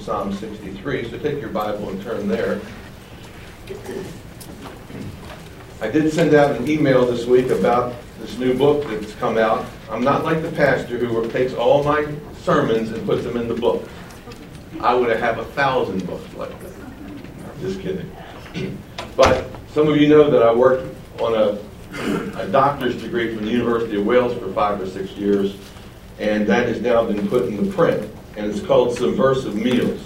Psalm 0.00 0.32
63. 0.32 1.10
So 1.10 1.18
take 1.18 1.40
your 1.40 1.50
Bible 1.50 1.90
and 1.90 2.02
turn 2.02 2.28
there. 2.28 2.60
I 5.80 5.88
did 5.88 6.12
send 6.12 6.34
out 6.34 6.56
an 6.56 6.68
email 6.68 7.06
this 7.06 7.26
week 7.26 7.50
about 7.50 7.94
this 8.18 8.36
new 8.38 8.54
book 8.54 8.84
that's 8.88 9.14
come 9.14 9.38
out. 9.38 9.66
I'm 9.90 10.02
not 10.02 10.24
like 10.24 10.42
the 10.42 10.52
pastor 10.52 10.98
who 10.98 11.30
takes 11.30 11.54
all 11.54 11.84
my 11.84 12.06
sermons 12.42 12.90
and 12.90 13.06
puts 13.06 13.24
them 13.24 13.36
in 13.36 13.48
the 13.48 13.54
book. 13.54 13.88
I 14.80 14.94
would 14.94 15.14
have 15.14 15.38
a 15.38 15.44
thousand 15.46 16.06
books 16.06 16.32
like 16.34 16.58
that. 16.60 17.60
Just 17.60 17.80
kidding. 17.80 18.10
But 19.16 19.50
some 19.74 19.88
of 19.88 19.96
you 19.96 20.08
know 20.08 20.30
that 20.30 20.42
I 20.42 20.54
worked 20.54 20.94
on 21.20 21.34
a, 21.34 22.38
a 22.38 22.48
doctor's 22.48 22.96
degree 23.02 23.34
from 23.34 23.44
the 23.44 23.50
University 23.50 23.98
of 23.98 24.06
Wales 24.06 24.32
for 24.38 24.50
five 24.52 24.80
or 24.80 24.86
six 24.86 25.10
years, 25.12 25.56
and 26.18 26.46
that 26.46 26.68
has 26.68 26.80
now 26.80 27.04
been 27.04 27.28
put 27.28 27.48
in 27.48 27.62
the 27.62 27.70
print, 27.74 28.08
and 28.36 28.46
it's 28.46 28.60
called 28.60 28.96
Subversive 28.96 29.54
Meals. 29.54 30.00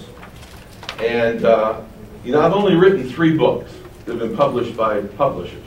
And, 0.99 1.45
uh, 1.45 1.81
you 2.23 2.31
know, 2.31 2.41
I've 2.41 2.53
only 2.53 2.75
written 2.75 3.09
three 3.09 3.37
books 3.37 3.71
that 4.05 4.17
have 4.17 4.19
been 4.19 4.35
published 4.35 4.75
by 4.75 5.01
publishers. 5.01 5.61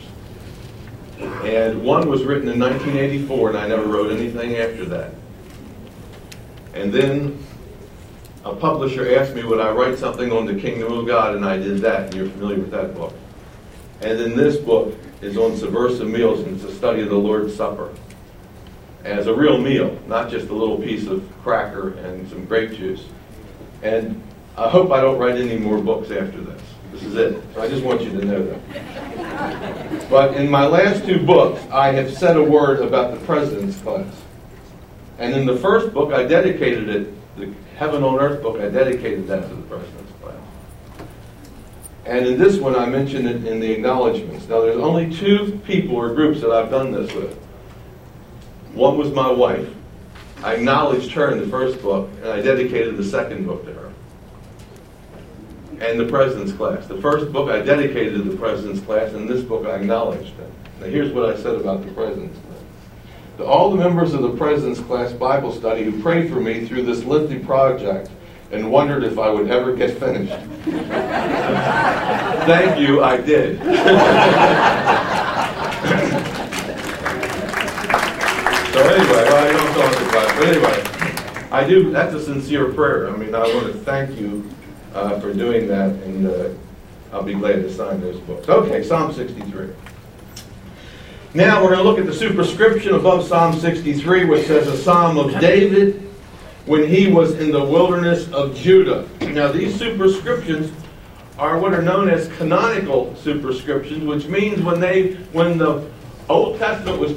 And 1.19 1.83
one 1.83 2.09
was 2.09 2.25
written 2.25 2.49
in 2.49 2.59
1984, 2.59 3.51
and 3.51 3.59
I 3.59 3.69
never 3.69 3.87
wrote 3.87 4.13
anything 4.13 4.57
after 4.57 4.85
that. 4.87 5.13
And 6.75 6.93
then 6.93 7.39
a 8.45 8.55
publisher 8.55 9.19
asked 9.19 9.35
me 9.35 9.45
would 9.45 9.61
I 9.61 9.71
write 9.73 9.99
something 9.99 10.31
on 10.33 10.47
the 10.47 10.55
kingdom 10.55 10.93
of 10.93 11.07
God, 11.07 11.35
and 11.35 11.45
I 11.45 11.57
did 11.59 11.79
that. 11.79 12.07
And 12.07 12.15
you're 12.15 12.29
familiar 12.31 12.59
with 12.59 12.71
that 12.71 12.95
book. 12.95 13.15
And 14.01 14.19
then 14.19 14.37
this 14.37 14.57
book 14.57 14.97
is 15.21 15.37
on 15.37 15.57
subversive 15.57 16.09
meals, 16.09 16.41
and 16.41 16.55
it's 16.55 16.65
a 16.65 16.75
study 16.75 17.03
of 17.03 17.09
the 17.09 17.19
Lord's 17.19 17.55
Supper 17.55 17.93
as 19.05 19.27
a 19.27 19.35
real 19.35 19.59
meal, 19.59 19.99
not 20.07 20.31
just 20.31 20.49
a 20.49 20.53
little 20.53 20.79
piece 20.79 21.07
of 21.07 21.29
cracker 21.43 21.91
and 21.99 22.29
some 22.29 22.45
grape 22.45 22.73
juice. 22.73 23.05
And 23.83 24.23
I 24.57 24.69
hope 24.69 24.91
I 24.91 25.01
don't 25.01 25.19
write 25.19 25.37
any 25.37 25.57
more 25.57 25.79
books 25.79 26.11
after 26.11 26.41
this. 26.41 26.63
This 26.93 27.03
is 27.03 27.15
it. 27.15 27.43
So 27.55 27.63
I 27.63 27.69
just 27.69 27.85
want 27.85 28.03
you 28.03 28.11
to 28.11 28.25
know 28.25 28.43
that. 28.45 30.11
But 30.11 30.35
in 30.35 30.51
my 30.51 30.67
last 30.67 31.05
two 31.05 31.25
books, 31.25 31.63
I 31.71 31.93
have 31.93 32.13
said 32.13 32.37
a 32.37 32.43
word 32.43 32.81
about 32.81 33.13
the 33.13 33.25
president's 33.25 33.79
class. 33.81 34.13
And 35.19 35.35
in 35.35 35.47
the 35.47 35.57
first 35.57 35.93
book, 35.93 36.13
I 36.13 36.25
dedicated 36.25 36.89
it, 36.89 37.37
the 37.37 37.53
Heaven 37.77 38.03
on 38.03 38.19
Earth 38.19 38.43
book, 38.43 38.61
I 38.61 38.69
dedicated 38.69 39.27
that 39.29 39.49
to 39.49 39.55
the 39.55 39.63
president's 39.63 40.13
class. 40.21 40.35
And 42.05 42.27
in 42.27 42.39
this 42.39 42.59
one, 42.59 42.75
I 42.75 42.87
mentioned 42.87 43.29
it 43.29 43.45
in 43.45 43.61
the 43.61 43.71
acknowledgments. 43.71 44.49
Now, 44.49 44.61
there's 44.63 44.79
only 44.79 45.15
two 45.15 45.61
people 45.67 45.97
or 45.97 46.15
groups 46.15 46.41
that 46.41 46.51
I've 46.51 46.71
done 46.71 46.91
this 46.91 47.13
with. 47.15 47.39
One 48.75 48.99
was 48.99 49.13
my 49.13 49.31
wife. 49.31 49.69
I 50.43 50.55
acknowledged 50.55 51.13
her 51.13 51.33
in 51.33 51.39
the 51.39 51.49
first 51.49 51.83
book, 51.83 52.11
and 52.23 52.29
I 52.29 52.41
dedicated 52.41 52.97
the 52.97 53.05
second 53.05 53.47
book 53.47 53.65
to 53.65 53.73
her. 53.73 53.93
And 55.81 55.99
the 55.99 56.07
president's 56.07 56.53
class. 56.53 56.87
The 56.87 57.01
first 57.01 57.33
book 57.33 57.51
I 57.51 57.61
dedicated 57.61 58.15
to 58.15 58.23
the 58.23 58.37
president's 58.37 58.81
class, 58.81 59.13
and 59.13 59.29
this 59.29 59.43
book 59.43 59.67
I 59.67 59.77
acknowledged 59.77 60.37
them. 60.37 60.53
Now, 60.81 60.87
here's 60.87 61.13
what 61.13 61.29
I 61.29 61.37
said 61.37 61.57
about 61.57 61.85
the 61.85 61.91
president's 61.93 62.39
class. 62.39 62.63
To 63.39 63.45
all 63.45 63.71
the 63.71 63.77
members 63.77 64.15
of 64.15 64.23
the 64.23 64.37
president's 64.37 64.81
class 64.81 65.13
Bible 65.13 65.53
study 65.53 65.85
who 65.85 66.01
prayed 66.03 66.31
for 66.31 66.41
me 66.41 66.67
through 66.67 66.83
this 66.83 67.05
lengthy 67.05 67.39
project 67.39 68.11
and 68.51 68.71
wondered 68.71 69.05
if 69.05 69.19
I 69.19 69.29
would 69.29 69.51
ever 69.51 69.75
get 69.75 69.99
finished. 69.99 70.33
Thank 72.47 72.81
you, 72.81 73.03
I 73.03 73.21
did. 73.21 73.59
So 78.79 78.85
anyway, 78.85 79.09
well, 79.09 79.45
I 79.45 79.53
don't 79.53 79.75
talk 79.75 80.09
about 80.09 80.31
it, 80.31 80.37
but 80.37 80.47
anyway, 80.47 81.49
I 81.51 81.67
do, 81.67 81.91
that's 81.91 82.15
a 82.15 82.23
sincere 82.23 82.73
prayer. 82.73 83.11
I 83.11 83.17
mean, 83.17 83.35
I 83.35 83.41
want 83.41 83.67
to 83.67 83.73
thank 83.73 84.17
you 84.17 84.49
uh, 84.95 85.19
for 85.19 85.35
doing 85.35 85.67
that, 85.67 85.91
and 85.91 86.29
uh, 86.29 86.51
I'll 87.13 87.25
be 87.25 87.35
glad 87.35 87.57
to 87.63 87.75
sign 87.75 88.01
those 88.01 88.21
books. 88.21 88.49
Okay, 88.49 88.85
Psalm 88.85 89.13
63. 89.13 89.71
Now 91.35 91.61
we're 91.61 91.71
going 91.71 91.81
to 91.81 91.85
look 91.85 91.99
at 91.99 92.07
the 92.07 92.13
superscription 92.13 92.95
above 92.95 93.27
Psalm 93.27 93.59
63, 93.59 94.27
which 94.27 94.47
says 94.47 94.69
a 94.69 94.77
psalm 94.77 95.19
of 95.19 95.41
David 95.41 96.01
when 96.67 96.87
he 96.87 97.09
was 97.09 97.33
in 97.41 97.51
the 97.51 97.65
wilderness 97.65 98.31
of 98.31 98.55
Judah. 98.55 99.09
Now 99.23 99.51
these 99.51 99.77
superscriptions 99.77 100.73
are 101.37 101.59
what 101.59 101.75
are 101.75 101.83
known 101.83 102.09
as 102.09 102.29
canonical 102.37 103.17
superscriptions, 103.17 104.05
which 104.05 104.29
means 104.29 104.63
when 104.63 104.79
they 104.79 105.15
when 105.33 105.59
the 105.59 105.85
Old 106.29 106.61
Testament 106.61 107.01
was 107.01 107.13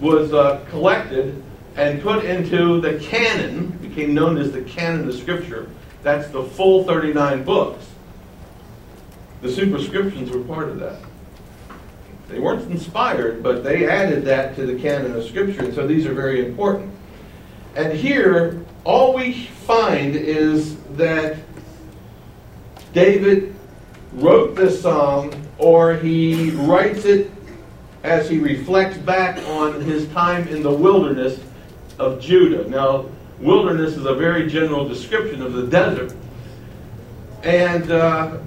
was 0.00 0.32
uh, 0.32 0.64
collected 0.70 1.42
and 1.76 2.02
put 2.02 2.24
into 2.24 2.80
the 2.80 2.98
canon, 3.00 3.70
became 3.78 4.14
known 4.14 4.38
as 4.38 4.52
the 4.52 4.62
canon 4.62 5.08
of 5.08 5.14
Scripture. 5.14 5.68
That's 6.02 6.28
the 6.28 6.44
full 6.44 6.84
39 6.84 7.44
books. 7.44 7.86
The 9.42 9.50
superscriptions 9.50 10.30
were 10.30 10.42
part 10.42 10.68
of 10.68 10.78
that. 10.80 11.00
They 12.28 12.38
weren't 12.38 12.70
inspired, 12.70 13.42
but 13.42 13.62
they 13.62 13.86
added 13.88 14.24
that 14.24 14.56
to 14.56 14.66
the 14.66 14.78
canon 14.80 15.14
of 15.14 15.24
Scripture, 15.24 15.64
and 15.64 15.74
so 15.74 15.86
these 15.86 16.06
are 16.06 16.14
very 16.14 16.46
important. 16.46 16.92
And 17.76 17.92
here, 17.92 18.64
all 18.84 19.14
we 19.14 19.32
find 19.44 20.14
is 20.14 20.76
that 20.96 21.38
David 22.92 23.54
wrote 24.14 24.54
this 24.54 24.80
psalm, 24.80 25.32
or 25.58 25.94
he 25.94 26.50
writes 26.52 27.04
it 27.04 27.30
as 28.04 28.28
he 28.28 28.38
reflects 28.38 28.98
back 28.98 29.38
on 29.48 29.80
his 29.80 30.06
time 30.08 30.46
in 30.48 30.62
the 30.62 30.70
wilderness 30.70 31.40
of 31.98 32.20
Judah. 32.20 32.68
Now, 32.68 33.06
wilderness 33.40 33.96
is 33.96 34.04
a 34.04 34.14
very 34.14 34.46
general 34.46 34.86
description 34.86 35.40
of 35.40 35.54
the 35.54 35.66
desert. 35.66 36.14
And 37.42 37.90
uh, 37.90 38.38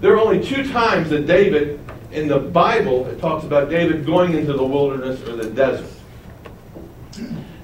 there 0.00 0.14
are 0.14 0.20
only 0.20 0.42
two 0.42 0.68
times 0.70 1.10
that 1.10 1.26
David, 1.26 1.80
in 2.12 2.28
the 2.28 2.38
Bible, 2.38 3.06
it 3.06 3.20
talks 3.20 3.44
about 3.44 3.70
David 3.70 4.06
going 4.06 4.34
into 4.34 4.52
the 4.52 4.64
wilderness 4.64 5.20
or 5.28 5.34
the 5.34 5.50
desert. 5.50 5.90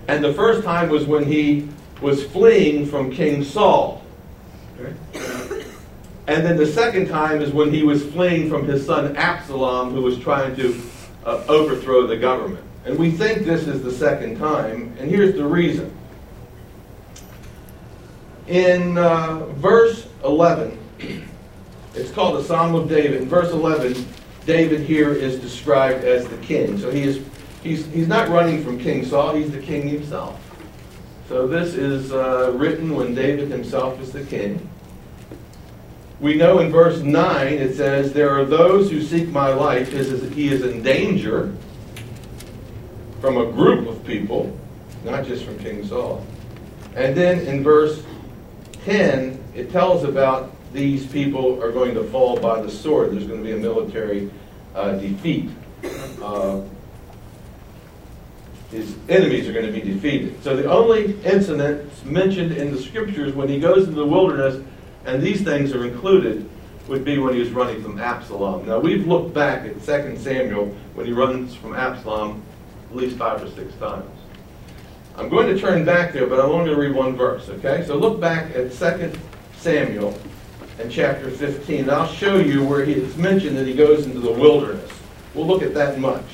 And 0.09 0.25
the 0.25 0.35
first 0.35 0.65
time 0.65 0.89
was 0.89 1.07
when 1.07 1.25
he 1.25 1.69
was 2.01 2.27
fleeing 2.27 2.87
from 2.87 3.13
King 3.13 3.45
Saul. 3.45 4.03
Okay? 4.79 4.93
And 6.27 6.45
then 6.45 6.57
the 6.57 6.67
second 6.67 7.09
time 7.09 7.43
is 7.43 7.53
when 7.53 7.73
he 7.73 7.83
was 7.83 8.05
fleeing 8.07 8.49
from 8.49 8.67
his 8.67 8.87
son 8.87 9.15
Absalom, 9.17 9.91
who 9.93 10.01
was 10.01 10.19
trying 10.19 10.57
to 10.57 10.81
uh, 11.25 11.45
overthrow 11.49 12.07
the 12.07 12.17
government. 12.17 12.65
And 12.87 12.99
we 12.99 13.11
think 13.11 13.45
this 13.45 13.67
is 13.67 13.83
the 13.83 13.93
second 13.93 14.39
time, 14.39 14.95
and 14.99 15.11
here's 15.11 15.35
the 15.35 15.45
reason. 15.45 15.95
In 18.47 18.99
uh, 18.99 19.47
verse 19.55 20.07
11, 20.23 20.79
it's 21.95 22.11
called 22.11 22.37
the 22.37 22.45
Psalm 22.45 22.75
of 22.75 22.89
David. 22.89 23.23
In 23.23 23.29
verse 23.29 23.51
11, 23.51 24.07
David 24.45 24.81
here 24.81 25.13
is 25.13 25.39
described 25.39 26.05
as 26.05 26.27
the 26.29 26.37
king. 26.39 26.79
So 26.79 26.91
he 26.91 27.03
is, 27.03 27.25
he's, 27.63 27.87
he's 27.87 28.09
not 28.09 28.29
running 28.29 28.63
from 28.63 28.79
King 28.79 29.05
Saul, 29.05 29.35
he's 29.35 29.51
the 29.51 29.63
king 29.63 29.89
himself. 29.89 30.39
So 31.29 31.47
this 31.47 31.75
is 31.75 32.13
uh, 32.13 32.53
written 32.55 32.95
when 32.95 33.15
David 33.15 33.49
himself 33.49 33.99
is 34.01 34.13
the 34.13 34.25
king. 34.25 34.69
We 36.25 36.35
know 36.37 36.61
in 36.61 36.73
verse 36.73 37.03
9 37.03 37.53
it 37.53 37.77
says, 37.77 38.15
There 38.15 38.31
are 38.31 38.47
those 38.47 38.91
who 38.91 39.03
seek 39.03 39.29
my 39.29 39.53
life. 39.53 39.93
He 39.93 40.49
is 40.49 40.63
in 40.63 40.83
danger 40.83 41.55
from 43.21 43.37
a 43.37 43.53
group 43.53 43.87
of 43.87 44.03
people, 44.07 44.59
not 45.05 45.27
just 45.27 45.45
from 45.45 45.59
King 45.59 45.87
Saul. 45.87 46.27
And 46.97 47.15
then 47.15 47.41
in 47.41 47.63
verse 47.63 48.03
10, 48.87 49.39
it 49.55 49.71
tells 49.71 50.05
about 50.05 50.51
these 50.73 51.07
people 51.07 51.63
are 51.63 51.71
going 51.71 51.93
to 51.93 52.05
fall 52.05 52.39
by 52.39 52.63
the 52.63 52.71
sword. 52.71 53.13
There's 53.13 53.27
going 53.27 53.41
to 53.41 53.47
be 53.47 53.53
a 53.53 53.59
military 53.59 54.31
uh, 54.75 54.93
defeat. 54.93 55.51
Uh, 56.23 56.63
his 58.71 58.97
enemies 59.11 59.47
are 59.47 59.53
going 59.53 59.67
to 59.67 59.73
be 59.73 59.83
defeated. 59.83 60.43
So 60.43 60.57
the 60.57 60.71
only 60.73 61.21
incident 61.21 62.07
mentioned 62.07 62.53
in 62.53 62.73
the 62.73 62.81
scriptures 62.81 63.35
when 63.35 63.51
he 63.51 63.61
goes 63.61 63.87
into 63.89 64.01
the 64.01 64.07
wilderness 64.07 64.65
and 65.07 65.23
these 65.23 65.43
things 65.43 65.73
are 65.73 65.85
included, 65.85 66.49
would 66.89 67.05
be 67.05 67.19
when 67.19 67.35
he 67.35 67.41
was 67.41 67.51
running 67.51 67.83
from 67.83 67.99
Absalom. 67.99 68.67
Now, 68.67 68.79
we've 68.79 69.07
looked 69.07 69.33
back 69.33 69.67
at 69.67 69.75
2 69.83 70.17
Samuel 70.19 70.67
when 70.95 71.07
he 71.07 71.13
runs 71.13 71.55
from 71.55 71.75
Absalom 71.75 72.43
at 72.91 72.97
least 72.97 73.17
five 73.17 73.43
or 73.43 73.51
six 73.51 73.75
times. 73.77 74.11
I'm 75.17 75.29
going 75.29 75.47
to 75.55 75.59
turn 75.59 75.85
back 75.85 76.13
there, 76.13 76.27
but 76.27 76.41
I'm 76.41 76.51
only 76.51 76.67
going 76.67 76.77
to 76.77 76.83
read 76.89 76.95
one 76.95 77.17
verse, 77.17 77.49
okay? 77.49 77.85
So 77.87 77.97
look 77.97 78.21
back 78.21 78.55
at 78.55 78.73
2 78.73 79.13
Samuel 79.57 80.19
and 80.79 80.91
chapter 80.91 81.31
15. 81.31 81.83
And 81.83 81.91
I'll 81.91 82.09
show 82.09 82.37
you 82.37 82.65
where 82.65 82.83
it's 82.83 83.17
mentioned 83.17 83.57
that 83.57 83.67
he 83.67 83.75
goes 83.75 84.07
into 84.07 84.21
the 84.21 84.33
wilderness. 84.33 84.91
We'll 85.35 85.47
look 85.47 85.63
at 85.63 85.75
that 85.75 85.99
much. 85.99 86.25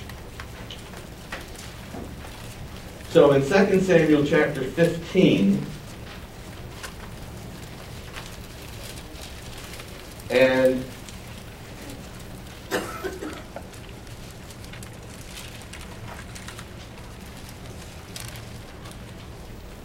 So 3.11 3.32
in 3.32 3.43
2 3.43 3.81
Samuel 3.81 4.25
chapter 4.25 4.62
15, 4.62 5.64
And 10.31 10.85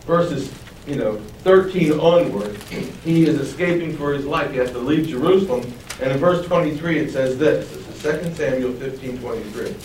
verses, 0.06 0.54
you 0.86 0.98
know, 0.98 1.18
13 1.44 2.00
onward, 2.00 2.56
he 3.04 3.26
is 3.26 3.40
escaping 3.40 3.98
for 3.98 4.14
his 4.14 4.26
life. 4.26 4.52
He 4.52 4.58
has 4.58 4.72
to 4.72 4.80
leave 4.80 5.08
Jerusalem. 5.08 5.74
And 6.02 6.12
in 6.12 6.18
verse 6.20 6.46
23, 6.46 7.00
it 7.00 7.12
says 7.12 7.38
this. 7.40 7.70
This 7.72 8.06
is 8.06 8.22
2 8.22 8.36
Samuel 8.36 8.74
15, 8.74 9.20
23. 9.20 9.76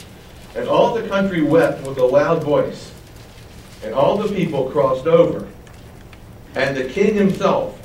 And 0.57 0.69
all 0.69 0.95
the 0.95 1.09
country 1.09 1.43
wept 1.43 1.87
with 1.87 1.97
a 1.99 2.05
loud 2.05 2.43
voice, 2.43 2.93
and 3.83 3.95
all 3.95 4.19
the 4.19 4.35
people 4.35 4.71
crossed 4.71 5.07
over. 5.07 5.49
And 6.55 6.77
the 6.77 6.85
king 6.85 7.15
himself 7.15 7.81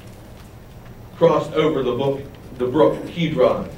crossed 1.17 1.53
over 1.53 1.83
the, 1.83 1.95
book, 1.95 2.21
the 2.57 2.67
brook 2.67 3.07
Kidron. 3.07 3.69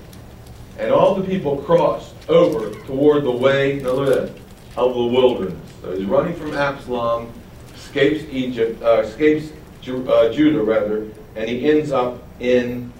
And 0.77 0.91
all 0.91 1.15
the 1.15 1.25
people 1.25 1.57
crossed 1.57 2.13
over 2.29 2.71
toward 2.85 3.23
the 3.23 3.31
way, 3.31 3.79
now 3.81 3.91
look 3.91 4.15
at 4.15 4.27
that, 4.27 4.41
of 4.77 4.93
the 4.93 5.03
wilderness. 5.03 5.57
So 5.81 5.95
he's 5.95 6.05
running 6.05 6.35
from 6.35 6.53
Absalom, 6.53 7.31
escapes 7.75 8.25
Egypt, 8.31 8.81
uh, 8.83 8.99
escapes 8.99 9.51
Ju- 9.81 10.07
uh, 10.09 10.31
Judah 10.31 10.61
rather, 10.61 11.07
and 11.35 11.49
he 11.49 11.69
ends 11.69 11.91
up 11.91 12.21
in 12.39 12.91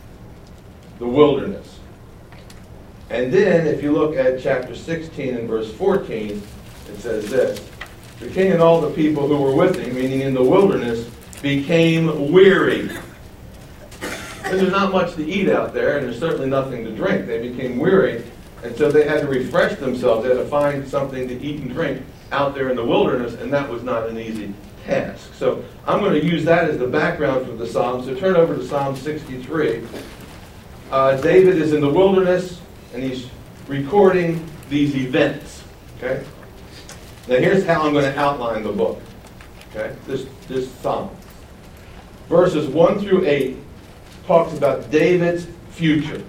the 1.00 1.08
wilderness. 1.08 1.80
And 3.10 3.32
then, 3.32 3.68
if 3.68 3.82
you 3.82 3.92
look 3.92 4.16
at 4.16 4.42
chapter 4.42 4.76
16 4.76 5.36
and 5.36 5.48
verse 5.48 5.72
14, 5.74 6.42
it 6.90 7.00
says 7.00 7.30
this 7.30 7.62
The 8.20 8.30
king 8.30 8.52
and 8.52 8.62
all 8.62 8.82
the 8.82 8.92
people 8.92 9.28
who 9.28 9.38
were 9.38 9.56
with 9.56 9.78
him, 9.78 9.96
meaning 9.96 10.22
in 10.22 10.34
the 10.34 10.44
wilderness, 10.44 11.10
became 11.42 12.32
weary. 12.32 12.90
There's 14.50 14.72
not 14.72 14.92
much 14.92 15.16
to 15.16 15.26
eat 15.26 15.50
out 15.50 15.74
there, 15.74 15.98
and 15.98 16.06
there's 16.06 16.20
certainly 16.20 16.48
nothing 16.48 16.86
to 16.86 16.92
drink. 16.92 17.26
They 17.28 17.50
became 17.50 17.78
weary, 17.78 18.24
and 18.64 18.76
so 18.76 18.90
they 18.92 19.08
had 19.08 19.22
to 19.22 19.28
refresh 19.28 19.78
themselves. 19.78 20.24
They 20.24 20.30
had 20.30 20.42
to 20.42 20.48
find 20.48 20.88
something 20.88 21.28
to 21.28 21.42
eat 21.42 21.62
and 21.62 21.72
drink 21.72 22.04
out 22.32 22.56
there 22.56 22.70
in 22.70 22.76
the 22.76 22.86
wilderness, 22.86 23.34
and 23.36 23.52
that 23.54 23.70
was 23.70 23.84
not 23.84 24.08
an 24.08 24.18
easy 24.18 24.54
task. 24.86 25.34
So 25.34 25.64
I'm 25.86 26.00
going 26.00 26.20
to 26.20 26.26
use 26.26 26.46
that 26.46 26.70
as 26.70 26.78
the 26.78 26.88
background 26.88 27.46
for 27.46 27.54
the 27.54 27.68
Psalm. 27.68 28.04
So 28.04 28.16
turn 28.16 28.36
over 28.36 28.56
to 28.56 28.66
Psalm 28.66 28.96
63. 28.96 29.84
Uh, 30.92 31.22
David 31.22 31.62
is 31.62 31.74
in 31.74 31.82
the 31.82 31.90
wilderness, 31.90 32.62
and 32.94 33.04
he's 33.04 33.30
recording 33.68 34.50
these 34.70 34.96
events. 34.96 35.64
Okay? 35.98 36.26
Now 37.28 37.36
here's 37.36 37.66
how 37.66 37.84
I'm 37.84 37.92
going 37.92 38.06
to 38.06 38.18
outline 38.18 38.64
the 38.64 38.72
book. 38.72 39.02
Okay? 39.70 39.96
This, 40.06 40.26
this 40.48 40.72
Psalm. 40.76 41.10
Verses 42.30 42.68
1 42.68 43.00
through 43.00 43.26
8 43.26 43.58
talks 44.28 44.54
about 44.56 44.92
David's 44.92 45.48
future. 45.72 46.22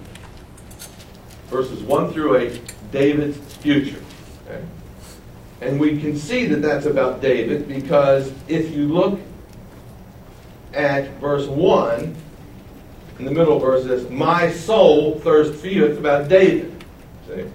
Verses 1.47 1.83
1 1.83 2.13
through 2.13 2.37
8, 2.37 2.73
David's 2.91 3.37
future. 3.57 4.01
Okay? 4.47 4.63
And 5.61 5.79
we 5.79 5.99
can 5.99 6.15
see 6.15 6.45
that 6.45 6.61
that's 6.61 6.85
about 6.85 7.21
David 7.21 7.67
because 7.67 8.31
if 8.47 8.73
you 8.73 8.87
look 8.87 9.19
at 10.73 11.09
verse 11.19 11.47
1, 11.47 12.15
in 13.19 13.25
the 13.25 13.31
middle 13.31 13.59
verse 13.59 13.83
says, 13.83 14.09
My 14.09 14.49
soul 14.49 15.19
thirsts 15.19 15.59
for 15.59 15.67
you. 15.67 15.85
It's 15.85 15.99
about 15.99 16.29
David. 16.29 16.83
See? 17.27 17.45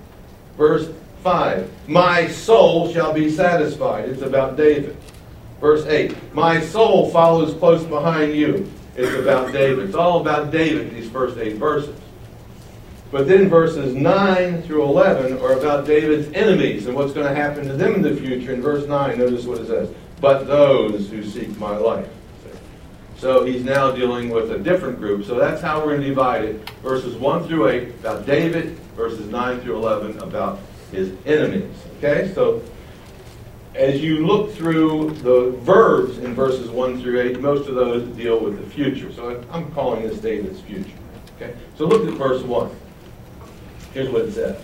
Verse 0.58 0.90
5, 1.22 1.88
My 1.88 2.28
soul 2.28 2.92
shall 2.92 3.14
be 3.14 3.30
satisfied. 3.30 4.10
It's 4.10 4.20
about 4.20 4.58
David. 4.58 4.94
Verse 5.60 5.86
8, 5.86 6.34
My 6.34 6.60
soul 6.60 7.10
follows 7.10 7.54
close 7.54 7.82
behind 7.84 8.34
you. 8.34 8.70
It's 8.96 9.14
about 9.14 9.52
David. 9.52 9.86
It's 9.86 9.96
all 9.96 10.20
about 10.20 10.50
David, 10.50 10.94
these 10.94 11.10
first 11.10 11.38
eight 11.38 11.56
verses. 11.56 11.98
But 13.10 13.28
then 13.28 13.48
verses 13.48 13.94
9 13.94 14.62
through 14.62 14.82
11 14.82 15.38
are 15.38 15.52
about 15.52 15.86
David's 15.86 16.32
enemies 16.32 16.86
and 16.86 16.96
what's 16.96 17.12
going 17.12 17.26
to 17.26 17.34
happen 17.34 17.66
to 17.68 17.74
them 17.74 17.94
in 17.94 18.02
the 18.02 18.16
future. 18.16 18.52
In 18.52 18.60
verse 18.60 18.88
9, 18.88 19.18
notice 19.18 19.44
what 19.44 19.60
it 19.60 19.68
says 19.68 19.90
But 20.20 20.46
those 20.46 21.08
who 21.10 21.22
seek 21.22 21.56
my 21.58 21.76
life. 21.76 22.08
So 23.16 23.44
he's 23.44 23.64
now 23.64 23.92
dealing 23.92 24.30
with 24.30 24.50
a 24.50 24.58
different 24.58 24.98
group. 24.98 25.24
So 25.24 25.36
that's 25.38 25.62
how 25.62 25.78
we're 25.78 25.92
going 25.92 26.00
to 26.02 26.08
divide 26.08 26.44
it. 26.44 26.70
Verses 26.82 27.14
1 27.16 27.46
through 27.46 27.68
8 27.68 27.88
about 28.00 28.26
David, 28.26 28.76
verses 28.96 29.28
9 29.28 29.60
through 29.60 29.76
11 29.76 30.18
about 30.18 30.58
his 30.90 31.12
enemies. 31.24 31.70
Okay? 31.98 32.32
So 32.34 32.62
as 33.74 34.00
you 34.00 34.24
look 34.26 34.52
through 34.54 35.10
the 35.22 35.50
verbs 35.62 36.18
in 36.18 36.34
verses 36.34 36.70
1 36.70 37.02
through 37.02 37.20
8, 37.20 37.40
most 37.40 37.68
of 37.68 37.74
those 37.74 38.06
deal 38.16 38.38
with 38.38 38.62
the 38.62 38.70
future. 38.70 39.12
So 39.12 39.44
I'm 39.50 39.70
calling 39.72 40.02
this 40.02 40.18
David's 40.18 40.60
future. 40.60 40.96
Okay? 41.36 41.54
So 41.76 41.86
look 41.86 42.06
at 42.06 42.14
verse 42.14 42.42
1. 42.42 42.70
Here's 43.92 44.08
what 44.08 44.22
it 44.22 44.32
says 44.32 44.60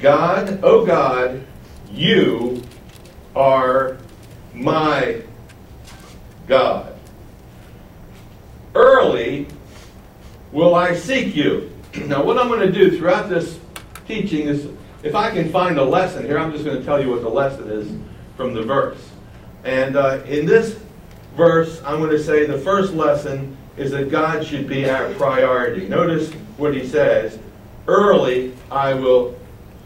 God, 0.00 0.60
oh 0.62 0.84
God, 0.84 1.46
you 1.90 2.62
are 3.34 3.98
my 4.52 5.22
God. 6.46 6.94
Early 8.74 9.46
will 10.52 10.74
I 10.74 10.94
seek 10.94 11.34
you. 11.34 11.72
Now, 12.06 12.22
what 12.22 12.36
I'm 12.36 12.48
going 12.48 12.60
to 12.60 12.70
do 12.70 12.98
throughout 12.98 13.30
this 13.30 13.58
teaching 14.06 14.46
is, 14.46 14.68
if 15.06 15.14
I 15.14 15.30
can 15.30 15.50
find 15.50 15.78
a 15.78 15.84
lesson 15.84 16.24
here, 16.24 16.36
I'm 16.36 16.50
just 16.50 16.64
going 16.64 16.78
to 16.78 16.84
tell 16.84 17.00
you 17.00 17.10
what 17.10 17.22
the 17.22 17.28
lesson 17.28 17.70
is 17.70 17.88
from 18.36 18.54
the 18.54 18.62
verse. 18.62 18.98
And 19.62 19.96
uh, 19.96 20.22
in 20.26 20.46
this 20.46 20.80
verse, 21.36 21.80
I'm 21.84 22.00
going 22.00 22.10
to 22.10 22.22
say 22.22 22.44
the 22.44 22.58
first 22.58 22.92
lesson 22.92 23.56
is 23.76 23.92
that 23.92 24.10
God 24.10 24.44
should 24.44 24.66
be 24.68 24.90
our 24.90 25.12
priority. 25.14 25.88
Notice 25.88 26.32
what 26.56 26.74
he 26.74 26.86
says 26.86 27.38
Early 27.86 28.52
I 28.68 28.94
will 28.94 29.38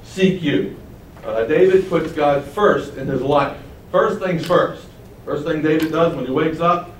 seek 0.03 0.43
you. 0.43 0.79
Uh, 1.23 1.45
David 1.45 1.87
puts 1.91 2.13
God 2.13 2.43
first 2.43 2.95
in 2.95 3.07
his 3.07 3.21
life. 3.21 3.59
First 3.93 4.25
things 4.25 4.47
first. 4.47 4.87
First 5.27 5.45
thing 5.45 5.61
David 5.61 5.93
does 5.93 6.17
when 6.17 6.25
he 6.25 6.33
wakes 6.33 6.61
up, 6.61 6.93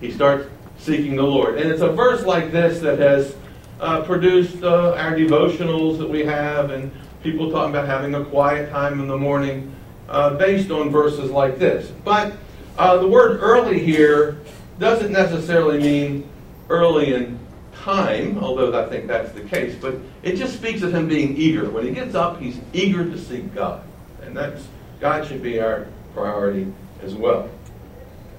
he 0.00 0.10
starts 0.10 0.48
seeking 0.78 1.14
the 1.14 1.22
Lord. 1.22 1.58
And 1.58 1.70
it's 1.70 1.82
a 1.82 1.92
verse 1.92 2.24
like 2.24 2.50
this 2.50 2.80
that 2.80 2.98
has 2.98 3.36
uh, 3.78 4.02
produced 4.02 4.64
uh, 4.64 4.94
our 4.94 5.12
devotionals 5.12 5.98
that 5.98 6.08
we 6.08 6.24
have 6.24 6.70
and 6.70 6.90
people 7.22 7.50
talking 7.50 7.74
about 7.74 7.86
having 7.86 8.14
a 8.14 8.24
quiet 8.24 8.70
time 8.70 9.00
in 9.00 9.08
the 9.08 9.16
morning 9.16 9.74
uh, 10.08 10.34
based 10.34 10.70
on 10.70 10.90
verses 10.90 11.30
like 11.30 11.58
this. 11.58 11.90
But 12.04 12.34
uh, 12.76 12.98
the 12.98 13.08
word 13.08 13.40
early 13.40 13.78
here 13.78 14.38
doesn't 14.78 15.12
necessarily 15.12 15.78
mean 15.78 16.28
early 16.68 17.14
in 17.14 17.38
time, 17.72 18.38
although 18.38 18.78
I 18.78 18.88
think 18.88 19.06
that's 19.06 19.32
the 19.32 19.40
case, 19.40 19.74
but 19.80 19.96
it 20.22 20.36
just 20.36 20.54
speaks 20.54 20.82
of 20.82 20.94
him 20.94 21.08
being 21.08 21.36
eager. 21.36 21.68
When 21.70 21.84
he 21.84 21.92
gets 21.92 22.14
up, 22.14 22.40
he's 22.40 22.60
eager 22.72 23.04
to 23.04 23.18
seek 23.18 23.54
God. 23.54 23.82
And 24.22 24.36
that's 24.36 24.66
God 25.00 25.26
should 25.26 25.42
be 25.42 25.60
our 25.60 25.86
priority 26.14 26.72
as 27.02 27.14
well. 27.14 27.48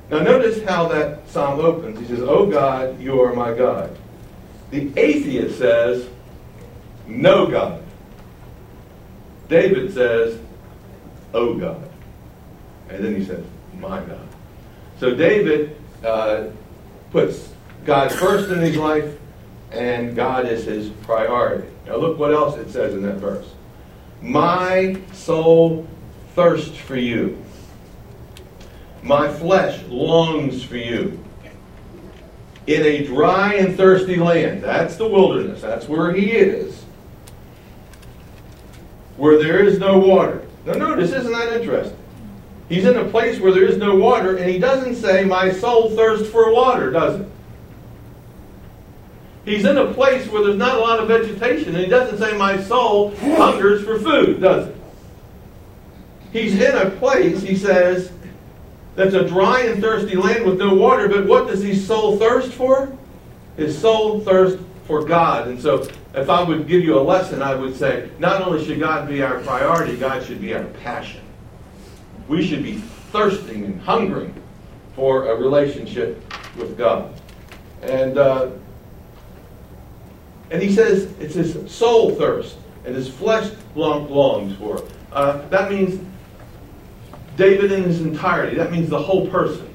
Now 0.10 0.20
notice 0.20 0.64
how 0.64 0.88
that 0.90 1.28
psalm 1.30 1.60
opens. 1.60 2.00
He 2.00 2.06
says, 2.06 2.22
Oh 2.22 2.46
God, 2.46 3.00
you 3.00 3.22
are 3.22 3.34
my 3.34 3.54
God. 3.54 3.96
The 4.72 4.92
atheist 4.98 5.58
says, 5.58 6.10
No 7.08 7.48
God. 7.48 7.84
David 9.50 9.94
says, 9.94 10.40
Oh 11.34 11.56
God. 11.56 11.90
And 12.90 13.04
then 13.04 13.16
he 13.16 13.26
says, 13.26 13.44
My 13.80 14.00
God. 14.00 14.28
So 15.00 15.14
David 15.14 15.76
uh, 16.06 16.48
puts 17.12 17.50
God 17.86 18.12
first 18.12 18.50
in 18.50 18.60
his 18.60 18.78
life, 18.78 19.18
and 19.72 20.16
God 20.16 20.46
is 20.46 20.66
his 20.66 20.90
priority. 21.04 21.68
Now 21.86 21.98
look 21.98 22.18
what 22.18 22.34
else 22.34 22.58
it 22.58 22.70
says 22.70 22.94
in 22.94 23.02
that 23.04 23.16
verse. 23.16 23.52
My 24.22 25.00
soul 25.14 25.88
thirsts 26.36 26.78
for 26.78 26.96
you. 26.96 27.44
My 29.02 29.32
flesh 29.32 29.82
longs 29.88 30.64
for 30.64 30.78
you. 30.78 31.24
In 32.68 32.84
a 32.84 33.06
dry 33.06 33.56
and 33.56 33.76
thirsty 33.76 34.18
land. 34.18 34.62
That's 34.62 34.98
the 34.98 35.08
wilderness. 35.08 35.62
That's 35.62 35.88
where 35.88 36.14
he 36.14 36.32
is. 36.32 36.84
Where 39.20 39.38
there 39.38 39.64
is 39.64 39.78
no 39.78 40.00
water. 40.00 40.48
Now 40.66 40.74
notice, 40.74 41.12
isn't 41.12 41.32
that 41.32 41.60
interesting? 41.60 41.98
He's 42.70 42.86
in 42.86 42.98
a 42.98 43.06
place 43.06 43.40
where 43.40 43.52
there 43.52 43.66
is 43.66 43.78
no 43.78 43.96
water, 43.96 44.38
and 44.38 44.50
he 44.50 44.60
doesn't 44.60 44.96
say, 44.96 45.26
My 45.26 45.52
soul 45.52 45.96
thirsts 45.96 46.30
for 46.30 46.52
water, 46.54 46.90
does 46.90 47.20
it? 47.20 47.28
He's 49.46 49.66
in 49.66 49.78
a 49.78 49.94
place 49.94 50.28
where 50.28 50.44
there's 50.44 50.58
not 50.58 50.78
a 50.78 50.80
lot 50.80 51.00
of 51.00 51.08
vegetation, 51.08 51.76
and 51.76 51.84
he 51.84 51.90
doesn't 51.90 52.18
say, 52.18 52.38
My 52.38 52.62
soul 52.62 53.16
hungers 53.18 53.84
for 53.84 54.00
food, 54.00 54.42
does 54.42 54.68
it? 54.68 54.76
He's 56.32 56.54
in 56.54 56.78
a 56.78 56.90
place, 56.92 57.42
he 57.42 57.56
says, 57.56 58.12
that's 59.00 59.14
a 59.14 59.26
dry 59.26 59.62
and 59.62 59.82
thirsty 59.82 60.16
land 60.16 60.46
with 60.46 60.60
no 60.60 60.74
water, 60.74 61.08
but 61.08 61.26
what 61.26 61.48
does 61.48 61.64
his 61.64 61.88
soul 61.88 62.18
thirst 62.18 62.52
for? 62.52 62.92
His 63.56 63.78
soul 63.78 64.20
thirsts 64.20 64.62
for 64.86 65.06
God. 65.06 65.48
And 65.48 65.62
so, 65.62 65.88
if 66.14 66.30
I 66.30 66.42
would 66.44 66.68
give 66.68 66.84
you 66.84 66.98
a 66.98 67.02
lesson, 67.02 67.42
I 67.42 67.56
would 67.56 67.76
say, 67.76 68.10
not 68.20 68.42
only 68.42 68.66
should 68.66 68.80
God 68.80 69.08
be 69.08 69.22
our 69.22 69.40
priority, 69.42 69.96
God 69.96 70.24
should 70.24 70.42
be 70.42 70.54
our 70.54 70.66
passion. 70.66 71.22
We 72.28 72.46
should 72.46 72.64
be 72.64 72.78
thirsting 73.12 73.66
and 73.66 73.82
hungering 73.82 74.34
for 74.96 75.28
a 75.28 75.36
relationship 75.36 76.22
with 76.58 76.78
God. 76.78 77.14
And 77.82 78.18
uh, 78.18 78.52
and 80.52 80.62
he 80.62 80.74
says 80.74 81.14
it's 81.20 81.36
his 81.36 81.72
soul 81.72 82.16
thirst 82.16 82.58
and 82.86 82.96
his 82.96 83.08
flesh 83.08 83.52
long, 83.76 84.10
longs 84.10 84.56
for. 84.58 84.84
Uh, 85.12 85.48
that 85.50 85.70
means 85.70 86.04
David 87.38 87.72
in 87.72 87.84
his 87.84 88.02
entirety. 88.02 88.56
That 88.56 88.72
means 88.72 88.90
the 88.90 89.02
whole 89.02 89.28
person. 89.30 89.74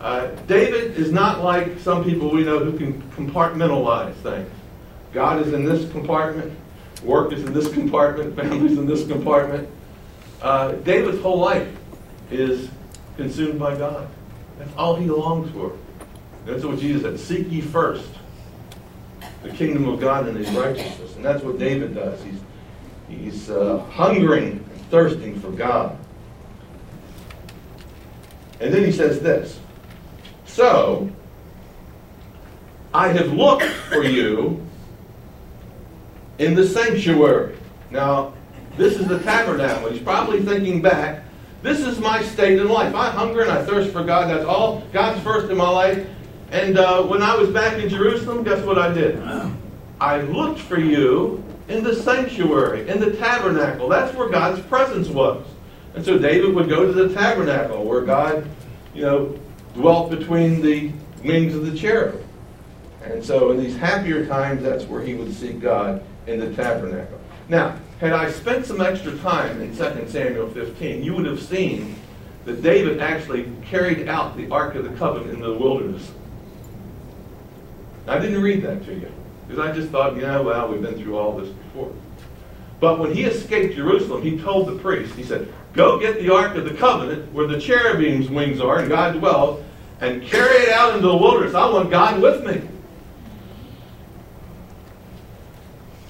Uh, 0.00 0.28
David 0.48 0.96
is 0.98 1.12
not 1.12 1.44
like 1.44 1.78
some 1.78 2.02
people 2.02 2.30
we 2.30 2.42
know 2.42 2.58
who 2.58 2.76
can 2.76 3.00
compartmentalize 3.12 4.14
things. 4.14 4.50
God 5.12 5.46
is 5.46 5.52
in 5.52 5.64
this 5.64 5.90
compartment, 5.92 6.56
work 7.02 7.32
is 7.32 7.44
in 7.44 7.52
this 7.52 7.72
compartment, 7.72 8.34
family's 8.34 8.78
in 8.78 8.86
this 8.86 9.06
compartment. 9.06 9.68
Uh, 10.40 10.72
David's 10.72 11.20
whole 11.20 11.38
life 11.38 11.68
is 12.30 12.68
consumed 13.16 13.58
by 13.58 13.76
God. 13.76 14.08
That's 14.58 14.74
all 14.76 14.96
he 14.96 15.06
longs 15.06 15.50
for. 15.52 15.76
That's 16.46 16.64
what 16.64 16.78
Jesus 16.78 17.02
said. 17.02 17.20
Seek 17.20 17.52
ye 17.52 17.60
first 17.60 18.08
the 19.42 19.50
kingdom 19.50 19.88
of 19.88 20.00
God 20.00 20.28
and 20.28 20.36
his 20.36 20.48
righteousness. 20.50 21.16
And 21.16 21.24
that's 21.24 21.42
what 21.42 21.58
David 21.58 21.94
does. 21.94 22.22
He's, 22.22 22.40
he's 23.08 23.50
uh, 23.50 23.78
hungering 23.90 24.64
and 24.72 24.80
thirsting 24.90 25.38
for 25.40 25.50
God. 25.50 25.96
And 28.60 28.72
then 28.72 28.84
he 28.84 28.92
says 28.92 29.20
this 29.20 29.58
So, 30.46 31.10
I 32.94 33.08
have 33.08 33.32
looked 33.32 33.64
for 33.64 34.04
you 34.04 34.64
in 36.42 36.54
the 36.54 36.66
sanctuary. 36.66 37.56
Now, 37.90 38.32
this 38.76 38.98
is 38.98 39.06
the 39.06 39.20
tabernacle. 39.20 39.90
He's 39.90 40.02
probably 40.02 40.42
thinking 40.42 40.82
back. 40.82 41.22
This 41.62 41.80
is 41.80 42.00
my 42.00 42.22
state 42.22 42.58
in 42.58 42.68
life. 42.68 42.94
I 42.94 43.10
hunger 43.10 43.42
and 43.42 43.52
I 43.52 43.64
thirst 43.64 43.92
for 43.92 44.02
God. 44.02 44.28
That's 44.28 44.44
all. 44.44 44.82
God's 44.92 45.22
first 45.22 45.50
in 45.50 45.56
my 45.56 45.68
life. 45.68 46.06
And 46.50 46.78
uh, 46.78 47.04
when 47.04 47.22
I 47.22 47.36
was 47.36 47.50
back 47.50 47.78
in 47.78 47.88
Jerusalem, 47.88 48.42
guess 48.42 48.64
what 48.64 48.78
I 48.78 48.92
did? 48.92 49.22
I 50.00 50.20
looked 50.22 50.58
for 50.60 50.80
you 50.80 51.44
in 51.68 51.84
the 51.84 51.94
sanctuary, 51.94 52.88
in 52.88 52.98
the 52.98 53.12
tabernacle. 53.12 53.88
That's 53.88 54.14
where 54.16 54.28
God's 54.28 54.60
presence 54.62 55.08
was. 55.08 55.46
And 55.94 56.04
so 56.04 56.18
David 56.18 56.54
would 56.54 56.68
go 56.68 56.86
to 56.86 56.92
the 56.92 57.14
tabernacle 57.14 57.84
where 57.84 58.00
God, 58.00 58.48
you 58.94 59.02
know, 59.02 59.38
dwelt 59.74 60.10
between 60.10 60.60
the 60.60 60.90
wings 61.22 61.54
of 61.54 61.70
the 61.70 61.78
cherub. 61.78 62.20
And 63.04 63.24
so 63.24 63.52
in 63.52 63.62
these 63.62 63.76
happier 63.76 64.26
times, 64.26 64.62
that's 64.62 64.84
where 64.84 65.02
he 65.02 65.14
would 65.14 65.32
seek 65.32 65.60
God 65.60 66.02
in 66.26 66.40
the 66.40 66.54
tabernacle. 66.54 67.20
Now, 67.48 67.76
had 68.00 68.12
I 68.12 68.30
spent 68.30 68.66
some 68.66 68.80
extra 68.80 69.16
time 69.18 69.60
in 69.60 69.76
2 69.76 70.08
Samuel 70.08 70.48
15, 70.50 71.02
you 71.02 71.14
would 71.14 71.26
have 71.26 71.40
seen 71.40 71.96
that 72.44 72.62
David 72.62 73.00
actually 73.00 73.52
carried 73.64 74.08
out 74.08 74.36
the 74.36 74.50
Ark 74.50 74.74
of 74.74 74.84
the 74.84 74.96
Covenant 74.96 75.34
in 75.34 75.40
the 75.40 75.52
wilderness. 75.52 76.10
I 78.06 78.18
didn't 78.18 78.42
read 78.42 78.62
that 78.62 78.84
to 78.86 78.94
you 78.94 79.12
because 79.46 79.64
I 79.64 79.72
just 79.72 79.90
thought, 79.90 80.16
you 80.16 80.22
know, 80.22 80.42
well, 80.42 80.68
we've 80.68 80.82
been 80.82 81.00
through 81.00 81.16
all 81.16 81.38
this 81.38 81.48
before. 81.48 81.92
But 82.80 82.98
when 82.98 83.14
he 83.14 83.24
escaped 83.24 83.76
Jerusalem, 83.76 84.22
he 84.22 84.38
told 84.38 84.66
the 84.66 84.76
priest, 84.78 85.14
he 85.14 85.22
said, 85.22 85.52
Go 85.72 86.00
get 86.00 86.18
the 86.18 86.34
Ark 86.34 86.56
of 86.56 86.64
the 86.64 86.74
Covenant 86.74 87.32
where 87.32 87.46
the 87.46 87.60
cherubim's 87.60 88.28
wings 88.28 88.60
are 88.60 88.80
and 88.80 88.88
God 88.88 89.12
dwells, 89.14 89.64
and 90.00 90.22
carry 90.22 90.64
it 90.64 90.70
out 90.70 90.96
into 90.96 91.06
the 91.06 91.16
wilderness. 91.16 91.54
I 91.54 91.70
want 91.70 91.90
God 91.90 92.20
with 92.20 92.44
me. 92.44 92.68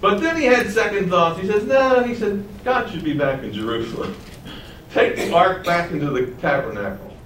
But 0.02 0.20
then 0.20 0.36
he 0.36 0.42
had 0.42 0.68
second 0.68 1.10
thoughts. 1.10 1.40
He 1.40 1.46
says, 1.46 1.62
No, 1.62 2.02
he 2.02 2.16
said, 2.16 2.44
God 2.64 2.90
should 2.90 3.04
be 3.04 3.14
back 3.14 3.44
in 3.44 3.52
Jerusalem. 3.52 4.16
Take 4.90 5.14
the 5.14 5.32
ark 5.32 5.64
back 5.64 5.92
into 5.92 6.10
the 6.10 6.26
tabernacle. 6.40 7.16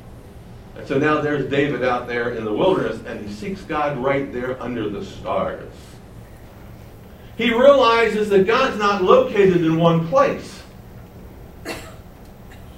And 0.76 0.87
so 0.87 0.99
now 0.99 1.23
there's 1.23 1.50
David 1.50 1.83
out 1.83 2.06
there 2.06 2.35
in 2.35 2.45
the 2.45 2.52
wilderness, 2.52 3.00
and 3.06 3.26
he 3.26 3.33
seeks 3.33 3.62
God 3.62 3.97
right 3.97 4.30
there 4.30 4.62
under 4.62 4.90
the 4.90 5.02
stars. 5.02 5.73
He 7.38 7.50
realizes 7.50 8.28
that 8.28 8.47
God's 8.47 8.78
not 8.78 9.02
located 9.02 9.64
in 9.64 9.78
one 9.78 10.06
place. 10.09 10.62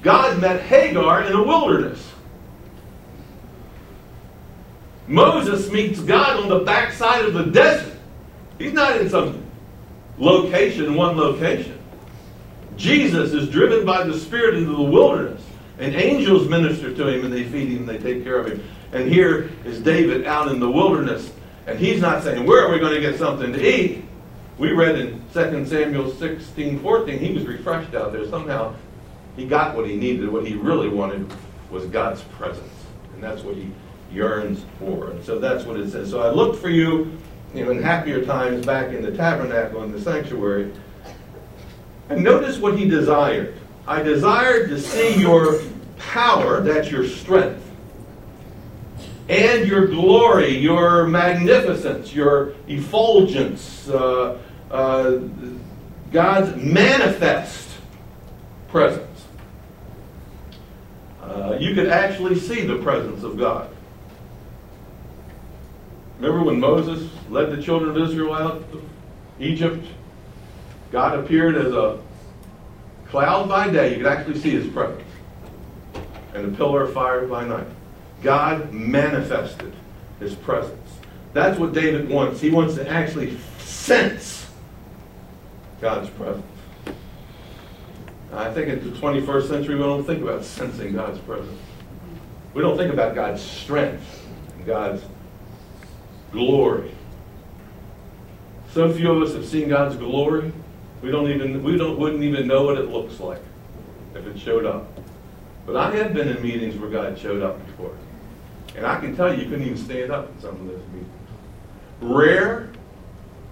God 0.02 0.40
met 0.40 0.62
Hagar 0.62 1.24
in 1.24 1.32
the 1.32 1.42
wilderness. 1.42 2.12
Moses 5.08 5.72
meets 5.72 5.98
God 5.98 6.40
on 6.40 6.48
the 6.48 6.60
backside 6.60 7.24
of 7.24 7.34
the 7.34 7.46
desert. 7.46 7.98
He's 8.58 8.72
not 8.72 9.00
in 9.00 9.10
some 9.10 9.47
location, 10.18 10.94
one 10.94 11.16
location. 11.16 11.78
Jesus 12.76 13.32
is 13.32 13.48
driven 13.48 13.84
by 13.84 14.04
the 14.04 14.18
Spirit 14.18 14.56
into 14.56 14.76
the 14.76 14.82
wilderness, 14.82 15.42
and 15.78 15.94
angels 15.94 16.48
minister 16.48 16.94
to 16.94 17.08
him 17.08 17.24
and 17.24 17.32
they 17.32 17.44
feed 17.44 17.68
him, 17.68 17.86
they 17.86 17.98
take 17.98 18.22
care 18.22 18.38
of 18.38 18.46
him. 18.46 18.62
And 18.92 19.10
here 19.10 19.50
is 19.64 19.80
David 19.80 20.26
out 20.26 20.48
in 20.48 20.60
the 20.60 20.70
wilderness, 20.70 21.32
and 21.66 21.78
he's 21.78 22.00
not 22.00 22.22
saying, 22.22 22.46
Where 22.46 22.66
are 22.66 22.72
we 22.72 22.78
going 22.78 22.94
to 22.94 23.00
get 23.00 23.18
something 23.18 23.52
to 23.52 23.62
eat? 23.62 24.04
We 24.58 24.72
read 24.72 24.98
in 24.98 25.22
2 25.34 25.66
Samuel 25.66 26.10
16 26.10 26.80
14, 26.80 27.18
he 27.18 27.32
was 27.32 27.46
refreshed 27.46 27.94
out 27.94 28.12
there. 28.12 28.28
Somehow 28.28 28.74
he 29.36 29.46
got 29.46 29.76
what 29.76 29.86
he 29.86 29.96
needed. 29.96 30.28
What 30.28 30.46
he 30.46 30.54
really 30.54 30.88
wanted 30.88 31.32
was 31.70 31.84
God's 31.86 32.22
presence. 32.22 32.72
And 33.14 33.22
that's 33.22 33.42
what 33.42 33.54
he 33.54 33.70
yearns 34.12 34.64
for. 34.78 35.10
And 35.10 35.24
so 35.24 35.38
that's 35.38 35.64
what 35.64 35.78
it 35.78 35.90
says. 35.90 36.10
So 36.10 36.20
I 36.20 36.30
looked 36.30 36.60
for 36.60 36.70
you, 36.70 37.16
in 37.54 37.82
happier 37.82 38.24
times 38.24 38.64
back 38.64 38.92
in 38.92 39.02
the 39.02 39.16
tabernacle 39.16 39.82
in 39.82 39.92
the 39.92 40.00
sanctuary. 40.00 40.72
And 42.08 42.22
notice 42.22 42.58
what 42.58 42.78
he 42.78 42.88
desired. 42.88 43.54
I 43.86 44.02
desired 44.02 44.68
to 44.70 44.80
see 44.80 45.18
your 45.18 45.60
power, 45.98 46.60
that's 46.60 46.90
your 46.90 47.06
strength, 47.06 47.64
and 49.28 49.66
your 49.66 49.86
glory, 49.86 50.56
your 50.56 51.06
magnificence, 51.06 52.14
your 52.14 52.54
effulgence, 52.66 53.88
uh, 53.88 54.38
uh, 54.70 55.18
God's 56.12 56.56
manifest 56.56 57.68
presence. 58.68 59.04
Uh, 61.22 61.56
you 61.60 61.74
could 61.74 61.88
actually 61.88 62.38
see 62.38 62.66
the 62.66 62.76
presence 62.76 63.22
of 63.22 63.38
God. 63.38 63.70
Remember 66.20 66.44
when 66.44 66.58
Moses 66.58 67.08
led 67.30 67.50
the 67.50 67.62
children 67.62 67.90
of 67.90 67.96
Israel 67.96 68.34
out 68.34 68.56
of 68.72 68.82
Egypt? 69.38 69.86
God 70.90 71.18
appeared 71.18 71.54
as 71.56 71.72
a 71.72 72.00
cloud 73.08 73.48
by 73.48 73.68
day. 73.68 73.90
You 73.90 73.98
could 73.98 74.06
actually 74.06 74.40
see 74.40 74.50
his 74.50 74.66
presence. 74.72 75.04
And 76.34 76.52
a 76.52 76.56
pillar 76.56 76.84
of 76.84 76.92
fire 76.92 77.26
by 77.26 77.46
night. 77.46 77.66
God 78.22 78.72
manifested 78.72 79.72
his 80.18 80.34
presence. 80.34 80.74
That's 81.32 81.58
what 81.58 81.72
David 81.72 82.08
wants. 82.08 82.40
He 82.40 82.50
wants 82.50 82.74
to 82.74 82.88
actually 82.88 83.38
sense 83.58 84.50
God's 85.80 86.10
presence. 86.10 86.44
I 88.32 88.52
think 88.52 88.68
in 88.68 88.92
the 88.92 88.98
21st 88.98 89.48
century, 89.48 89.76
we 89.76 89.82
don't 89.82 90.04
think 90.04 90.22
about 90.22 90.44
sensing 90.44 90.92
God's 90.92 91.18
presence. 91.20 91.58
We 92.54 92.62
don't 92.62 92.76
think 92.76 92.92
about 92.92 93.14
God's 93.14 93.40
strength 93.40 94.26
and 94.56 94.66
God's 94.66 95.02
glory. 96.32 96.94
So 98.72 98.92
few 98.92 99.10
of 99.10 99.22
us 99.22 99.34
have 99.34 99.46
seen 99.46 99.68
God's 99.68 99.96
glory, 99.96 100.52
we 101.02 101.10
don't 101.10 101.30
even 101.30 101.62
we 101.62 101.76
don't 101.76 101.98
wouldn't 101.98 102.22
even 102.22 102.46
know 102.46 102.64
what 102.64 102.78
it 102.78 102.90
looks 102.90 103.20
like 103.20 103.40
if 104.14 104.26
it 104.26 104.38
showed 104.38 104.66
up. 104.66 104.86
But 105.66 105.76
I 105.76 105.94
have 105.96 106.14
been 106.14 106.28
in 106.28 106.42
meetings 106.42 106.76
where 106.76 106.90
God 106.90 107.18
showed 107.18 107.42
up 107.42 107.64
before. 107.66 107.94
And 108.76 108.86
I 108.86 108.98
can 109.00 109.16
tell 109.16 109.32
you, 109.32 109.42
you 109.42 109.48
couldn't 109.48 109.66
even 109.66 109.76
stand 109.76 110.10
up 110.10 110.30
in 110.30 110.40
some 110.40 110.54
of 110.54 110.66
those 110.66 110.86
meetings. 110.92 111.08
Rare, 112.00 112.70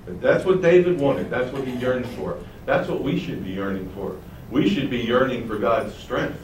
but 0.04 0.20
that's 0.20 0.44
what 0.44 0.62
David 0.62 1.00
wanted. 1.00 1.30
That's 1.30 1.52
what 1.52 1.66
he 1.66 1.74
yearned 1.74 2.06
for. 2.10 2.38
That's 2.64 2.88
what 2.88 3.02
we 3.02 3.18
should 3.18 3.44
be 3.44 3.50
yearning 3.50 3.90
for. 3.90 4.16
We 4.50 4.68
should 4.68 4.88
be 4.88 4.98
yearning 4.98 5.48
for 5.48 5.58
God's 5.58 5.94
strength. 5.94 6.40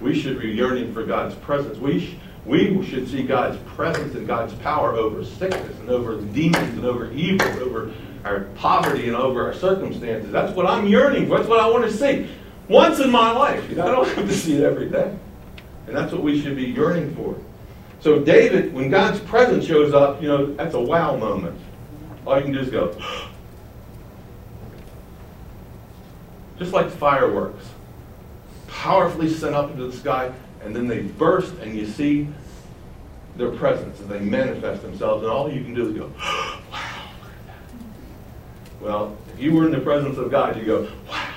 We 0.00 0.18
should 0.18 0.40
be 0.40 0.48
yearning 0.48 0.92
for 0.92 1.04
God's 1.04 1.34
presence. 1.36 1.78
We, 1.78 2.18
we 2.46 2.84
should 2.84 3.08
see 3.08 3.22
God's 3.22 3.56
presence 3.74 4.14
and 4.14 4.26
God's 4.26 4.54
power 4.54 4.92
over 4.92 5.24
sickness 5.24 5.78
and 5.80 5.88
over 5.88 6.20
demons 6.20 6.76
and 6.76 6.84
over 6.84 7.10
evil, 7.12 7.46
over 7.62 7.92
our 8.24 8.40
poverty 8.56 9.06
and 9.06 9.16
over 9.16 9.46
our 9.46 9.54
circumstances. 9.54 10.30
That's 10.30 10.54
what 10.54 10.66
I'm 10.66 10.86
yearning 10.86 11.28
for. 11.28 11.38
That's 11.38 11.48
what 11.48 11.60
I 11.60 11.68
want 11.68 11.84
to 11.84 11.92
see. 11.92 12.28
Once 12.68 13.00
in 13.00 13.10
my 13.10 13.30
life. 13.30 13.70
I 13.70 13.74
don't 13.74 14.08
have 14.08 14.28
to 14.28 14.34
see 14.34 14.56
it 14.56 14.62
every 14.62 14.88
day. 14.88 15.14
And 15.86 15.96
that's 15.96 16.12
what 16.12 16.22
we 16.22 16.40
should 16.40 16.56
be 16.56 16.64
yearning 16.64 17.14
for. 17.14 17.36
So 18.00 18.18
David, 18.20 18.74
when 18.74 18.90
God's 18.90 19.20
presence 19.20 19.64
shows 19.66 19.94
up, 19.94 20.20
you 20.20 20.28
know, 20.28 20.54
that's 20.54 20.74
a 20.74 20.80
wow 20.80 21.16
moment. 21.16 21.58
All 22.26 22.36
you 22.36 22.44
can 22.44 22.52
do 22.52 22.60
is 22.60 22.70
go, 22.70 22.98
just 26.58 26.72
like 26.72 26.90
fireworks, 26.90 27.64
powerfully 28.68 29.32
sent 29.32 29.54
up 29.54 29.70
into 29.70 29.86
the 29.86 29.96
sky, 29.96 30.32
and 30.64 30.74
then 30.74 30.86
they 30.88 31.02
burst, 31.02 31.54
and 31.58 31.76
you 31.76 31.86
see 31.86 32.28
their 33.36 33.50
presence 33.50 34.00
as 34.00 34.06
they 34.06 34.20
manifest 34.20 34.82
themselves, 34.82 35.22
and 35.22 35.30
all 35.30 35.50
you 35.50 35.62
can 35.62 35.74
do 35.74 35.88
is 35.88 35.96
go, 35.96 36.10
wow. 36.72 37.10
Well, 38.80 39.16
if 39.32 39.40
you 39.40 39.52
were 39.52 39.66
in 39.66 39.72
the 39.72 39.80
presence 39.80 40.18
of 40.18 40.30
God, 40.30 40.56
you 40.56 40.64
go, 40.64 40.90
wow. 41.08 41.34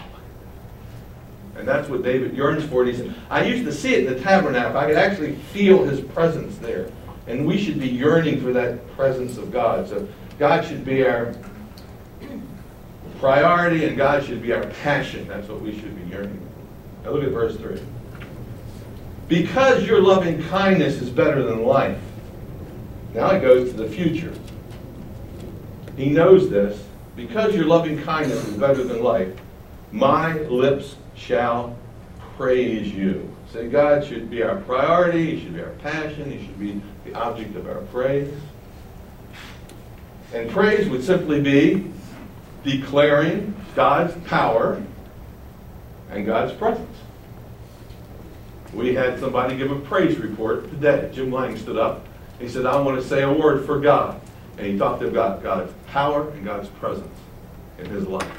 And 1.58 1.68
that's 1.68 1.90
what 1.90 2.04
David 2.04 2.36
yearns 2.36 2.64
for. 2.66 2.86
He 2.86 2.96
said, 2.96 3.16
I 3.30 3.44
used 3.44 3.66
to 3.66 3.74
see 3.74 3.96
it 3.96 4.06
in 4.06 4.14
the 4.14 4.20
tabernacle. 4.20 4.78
I 4.78 4.86
could 4.86 4.98
actually 4.98 5.36
feel 5.36 5.84
his 5.84 6.00
presence 6.00 6.58
there. 6.60 6.92
And 7.26 7.46
we 7.46 7.58
should 7.58 7.80
be 7.80 7.88
yearning 7.88 8.42
for 8.42 8.54
that 8.54 8.88
presence 8.96 9.38
of 9.38 9.52
God. 9.52 9.90
So 9.90 10.08
God 10.38 10.66
should 10.66 10.86
be 10.86 11.04
our 11.04 11.34
priority 13.20 13.86
and 13.86 13.98
God 13.98 14.24
should 14.24 14.42
be 14.42 14.54
our 14.54 14.66
passion. 14.68 15.28
That's 15.28 15.48
what 15.48 15.62
we 15.62 15.74
should 15.74 15.96
be 15.96 16.10
yearning 16.12 16.40
for. 16.40 17.10
Now 17.10 17.16
look 17.16 17.24
at 17.24 17.32
verse 17.32 17.58
3. 17.58 17.82
Because 19.28 19.86
your 19.86 20.02
loving 20.02 20.42
kindness 20.44 21.02
is 21.02 21.10
better 21.10 21.44
than 21.44 21.64
life. 21.64 22.00
Now 23.14 23.32
it 23.32 23.42
goes 23.42 23.72
to 23.72 23.78
the 23.78 23.90
future. 23.90 24.34
He 25.96 26.10
knows 26.10 26.50
this. 26.50 26.84
Because 27.16 27.56
your 27.56 27.66
loving 27.66 28.02
kindness 28.04 28.48
is 28.48 28.56
better 28.56 28.84
than 28.84 29.02
life, 29.02 29.36
my 29.92 30.34
lips 30.42 30.96
shall 31.16 31.76
praise 32.38 32.94
you. 32.94 33.36
Say, 33.52 33.70
God 33.70 34.06
should 34.06 34.30
be 34.30 34.44
our 34.44 34.58
priority. 34.58 35.36
He 35.36 35.44
should 35.44 35.56
be 35.56 35.62
our 35.62 35.72
passion. 35.72 36.30
He 36.30 36.46
should 36.46 36.60
be 36.60 36.82
the 37.06 37.16
object 37.16 37.56
of 37.56 37.68
our 37.68 37.82
praise. 37.94 38.32
And 40.34 40.50
praise 40.52 40.88
would 40.90 41.04
simply 41.04 41.42
be 41.42 41.92
declaring 42.64 43.56
God's 43.76 44.14
power 44.28 44.84
and 46.12 46.26
God's 46.26 46.54
presence. 46.54 46.98
We 48.78 48.94
had 48.94 49.20
somebody 49.20 49.58
give 49.58 49.72
a 49.72 49.80
praise 49.80 50.20
report 50.20 50.70
today. 50.70 51.10
Jim 51.12 51.32
Lang 51.32 51.58
stood 51.58 51.78
up. 51.78 52.06
He 52.38 52.48
said, 52.48 52.68
I 52.68 52.80
want 52.80 53.02
to 53.02 53.06
say 53.06 53.24
a 53.24 53.34
word 53.34 53.66
for 53.66 53.80
God. 53.80 54.22
And 54.60 54.68
he 54.68 54.78
talked 54.78 55.02
about 55.02 55.42
God's 55.42 55.74
power 55.88 56.30
and 56.30 56.46
God's 56.46 56.70
presence 56.70 57.18
in 57.80 57.88
his 57.88 58.06
life. 58.06 58.32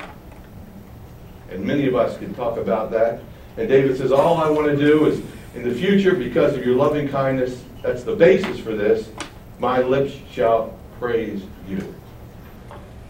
And 1.50 1.64
many 1.64 1.88
of 1.88 1.96
us 1.96 2.16
can 2.18 2.32
talk 2.34 2.56
about 2.56 2.92
that. 2.92 3.20
And 3.56 3.68
David 3.68 3.98
says, 3.98 4.12
All 4.12 4.36
I 4.36 4.48
want 4.48 4.68
to 4.68 4.76
do 4.76 5.06
is, 5.06 5.20
in 5.56 5.68
the 5.68 5.74
future, 5.74 6.14
because 6.14 6.54
of 6.54 6.64
your 6.64 6.76
loving 6.76 7.08
kindness, 7.08 7.64
that's 7.82 8.04
the 8.04 8.14
basis 8.14 8.60
for 8.60 8.76
this, 8.76 9.10
my 9.58 9.80
lips 9.80 10.14
shall 10.30 10.78
praise 11.00 11.42
you. 11.66 11.92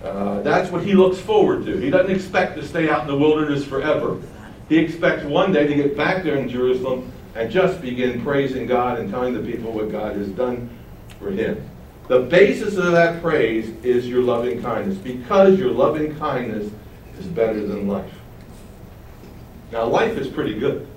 Uh, 0.02 0.40
that's 0.40 0.70
what 0.70 0.82
he 0.82 0.94
looks 0.94 1.18
forward 1.18 1.66
to. 1.66 1.76
He 1.76 1.90
doesn't 1.90 2.10
expect 2.10 2.56
to 2.56 2.66
stay 2.66 2.88
out 2.88 3.02
in 3.02 3.08
the 3.08 3.18
wilderness 3.18 3.66
forever. 3.66 4.18
He 4.70 4.78
expects 4.78 5.24
one 5.24 5.52
day 5.52 5.66
to 5.66 5.74
get 5.74 5.94
back 5.94 6.22
there 6.24 6.36
in 6.36 6.48
Jerusalem 6.48 7.12
and 7.38 7.52
just 7.52 7.80
begin 7.80 8.20
praising 8.20 8.66
God 8.66 8.98
and 8.98 9.08
telling 9.08 9.32
the 9.32 9.40
people 9.40 9.70
what 9.70 9.92
God 9.92 10.16
has 10.16 10.28
done 10.30 10.68
for 11.20 11.30
him. 11.30 11.70
The 12.08 12.18
basis 12.18 12.76
of 12.76 12.90
that 12.90 13.22
praise 13.22 13.68
is 13.84 14.08
your 14.08 14.22
loving 14.22 14.60
kindness, 14.60 14.98
because 14.98 15.56
your 15.56 15.70
loving 15.70 16.18
kindness 16.18 16.72
is 17.16 17.26
better 17.26 17.64
than 17.64 17.86
life. 17.86 18.12
Now, 19.70 19.84
life 19.84 20.18
is 20.18 20.26
pretty 20.26 20.58
good. 20.58 20.88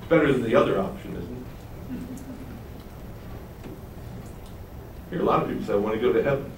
It's 0.00 0.08
better 0.08 0.32
than 0.32 0.42
the 0.42 0.54
other 0.54 0.80
option, 0.80 1.14
isn't 1.14 1.36
it? 1.36 1.98
I 5.06 5.10
hear 5.10 5.20
a 5.20 5.24
lot 5.24 5.42
of 5.42 5.50
people 5.50 5.66
say, 5.66 5.74
I 5.74 5.76
want 5.76 5.94
to 5.96 6.00
go 6.00 6.12
to 6.14 6.22
heaven. 6.22 6.50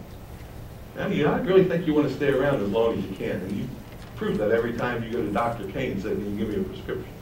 You 1.12 1.24
know, 1.24 1.32
I 1.32 1.38
really 1.38 1.64
think 1.64 1.88
you 1.88 1.94
want 1.94 2.08
to 2.08 2.14
stay 2.14 2.28
around 2.28 2.62
as 2.62 2.68
long 2.68 2.98
as 2.98 3.04
you 3.04 3.16
can. 3.16 3.30
And 3.30 3.52
you 3.52 3.68
prove 4.14 4.38
that 4.38 4.52
every 4.52 4.74
time 4.74 5.02
you 5.02 5.10
go 5.10 5.22
to 5.22 5.30
Dr. 5.32 5.66
Kane 5.72 5.92
and 5.92 6.02
say, 6.02 6.10
Can 6.10 6.38
you 6.38 6.44
give 6.44 6.54
me 6.54 6.60
a 6.60 6.64
prescription? 6.64 7.12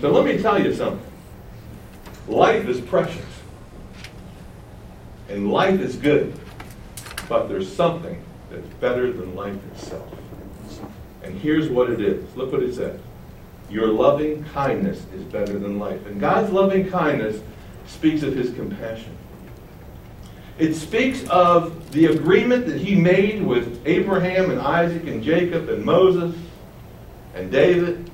So 0.00 0.10
let 0.10 0.24
me 0.24 0.40
tell 0.40 0.60
you 0.62 0.74
something. 0.74 1.04
Life 2.28 2.68
is 2.68 2.80
precious. 2.80 3.24
And 5.28 5.50
life 5.50 5.80
is 5.80 5.96
good. 5.96 6.34
But 7.28 7.48
there's 7.48 7.72
something 7.72 8.22
that's 8.50 8.66
better 8.74 9.12
than 9.12 9.34
life 9.34 9.58
itself. 9.72 10.12
And 11.22 11.38
here's 11.38 11.68
what 11.68 11.90
it 11.90 12.00
is. 12.00 12.24
Look 12.36 12.52
what 12.52 12.62
it 12.62 12.74
says. 12.74 13.00
Your 13.68 13.88
loving 13.88 14.44
kindness 14.44 15.04
is 15.14 15.24
better 15.24 15.58
than 15.58 15.78
life. 15.78 16.06
And 16.06 16.20
God's 16.20 16.52
loving 16.52 16.88
kindness 16.88 17.42
speaks 17.86 18.22
of 18.22 18.34
his 18.34 18.52
compassion. 18.54 19.16
It 20.58 20.74
speaks 20.74 21.26
of 21.28 21.92
the 21.92 22.06
agreement 22.06 22.66
that 22.66 22.80
he 22.80 22.94
made 22.94 23.42
with 23.42 23.82
Abraham 23.86 24.50
and 24.50 24.60
Isaac 24.60 25.06
and 25.06 25.22
Jacob 25.22 25.68
and 25.68 25.84
Moses 25.84 26.34
and 27.36 27.50
David. 27.50 28.10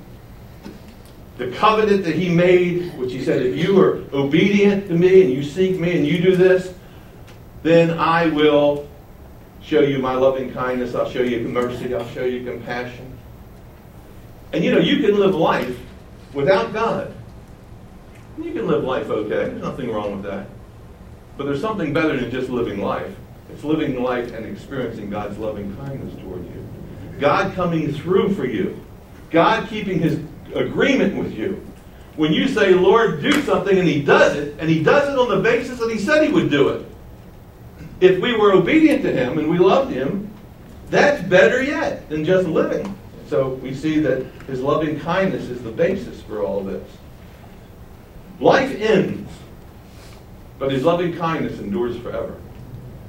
The 1.38 1.50
covenant 1.52 2.04
that 2.04 2.14
he 2.14 2.28
made, 2.28 2.96
which 2.98 3.12
he 3.12 3.24
said, 3.24 3.42
if 3.42 3.56
you 3.56 3.80
are 3.80 4.04
obedient 4.12 4.88
to 4.88 4.94
me 4.94 5.22
and 5.22 5.32
you 5.32 5.42
seek 5.42 5.78
me 5.78 5.96
and 5.96 6.06
you 6.06 6.20
do 6.20 6.36
this, 6.36 6.74
then 7.62 7.98
I 7.98 8.26
will 8.26 8.88
show 9.62 9.80
you 9.80 9.98
my 9.98 10.14
loving 10.14 10.52
kindness. 10.52 10.94
I'll 10.94 11.10
show 11.10 11.22
you 11.22 11.40
mercy. 11.48 11.94
I'll 11.94 12.08
show 12.08 12.24
you 12.24 12.44
compassion. 12.44 13.18
And 14.52 14.62
you 14.62 14.70
know, 14.70 14.78
you 14.78 14.98
can 14.98 15.18
live 15.18 15.34
life 15.34 15.78
without 16.34 16.72
God. 16.72 17.14
You 18.38 18.52
can 18.52 18.66
live 18.66 18.84
life 18.84 19.08
okay. 19.08 19.28
There's 19.28 19.62
nothing 19.62 19.90
wrong 19.90 20.12
with 20.12 20.24
that. 20.24 20.46
But 21.36 21.44
there's 21.44 21.60
something 21.60 21.92
better 21.92 22.18
than 22.18 22.30
just 22.30 22.50
living 22.50 22.80
life. 22.80 23.14
It's 23.50 23.64
living 23.64 24.02
life 24.02 24.32
and 24.32 24.44
experiencing 24.44 25.10
God's 25.10 25.38
loving 25.38 25.74
kindness 25.76 26.14
toward 26.20 26.44
you. 26.44 26.68
God 27.20 27.54
coming 27.54 27.92
through 27.92 28.34
for 28.34 28.44
you. 28.44 28.84
God 29.32 29.68
keeping 29.68 29.98
his 29.98 30.20
agreement 30.54 31.16
with 31.16 31.32
you. 31.36 31.66
When 32.16 32.32
you 32.32 32.46
say, 32.46 32.74
Lord, 32.74 33.22
do 33.22 33.32
something, 33.42 33.76
and 33.76 33.88
he 33.88 34.02
does 34.02 34.36
it, 34.36 34.56
and 34.58 34.68
he 34.68 34.82
does 34.82 35.08
it 35.08 35.18
on 35.18 35.30
the 35.30 35.40
basis 35.40 35.78
that 35.78 35.90
he 35.90 35.98
said 35.98 36.22
he 36.22 36.32
would 36.32 36.50
do 36.50 36.68
it. 36.68 36.86
If 38.00 38.20
we 38.20 38.36
were 38.36 38.52
obedient 38.52 39.02
to 39.02 39.12
him 39.12 39.38
and 39.38 39.48
we 39.48 39.58
loved 39.58 39.92
him, 39.92 40.30
that's 40.90 41.22
better 41.28 41.62
yet 41.62 42.08
than 42.10 42.24
just 42.24 42.46
living. 42.46 42.98
So 43.28 43.54
we 43.54 43.74
see 43.74 44.00
that 44.00 44.26
his 44.46 44.60
loving 44.60 45.00
kindness 45.00 45.44
is 45.48 45.62
the 45.62 45.70
basis 45.70 46.20
for 46.22 46.42
all 46.42 46.62
this. 46.62 46.86
Life 48.40 48.78
ends, 48.78 49.30
but 50.58 50.70
his 50.70 50.84
loving 50.84 51.16
kindness 51.16 51.58
endures 51.60 51.96
forever. 51.98 52.36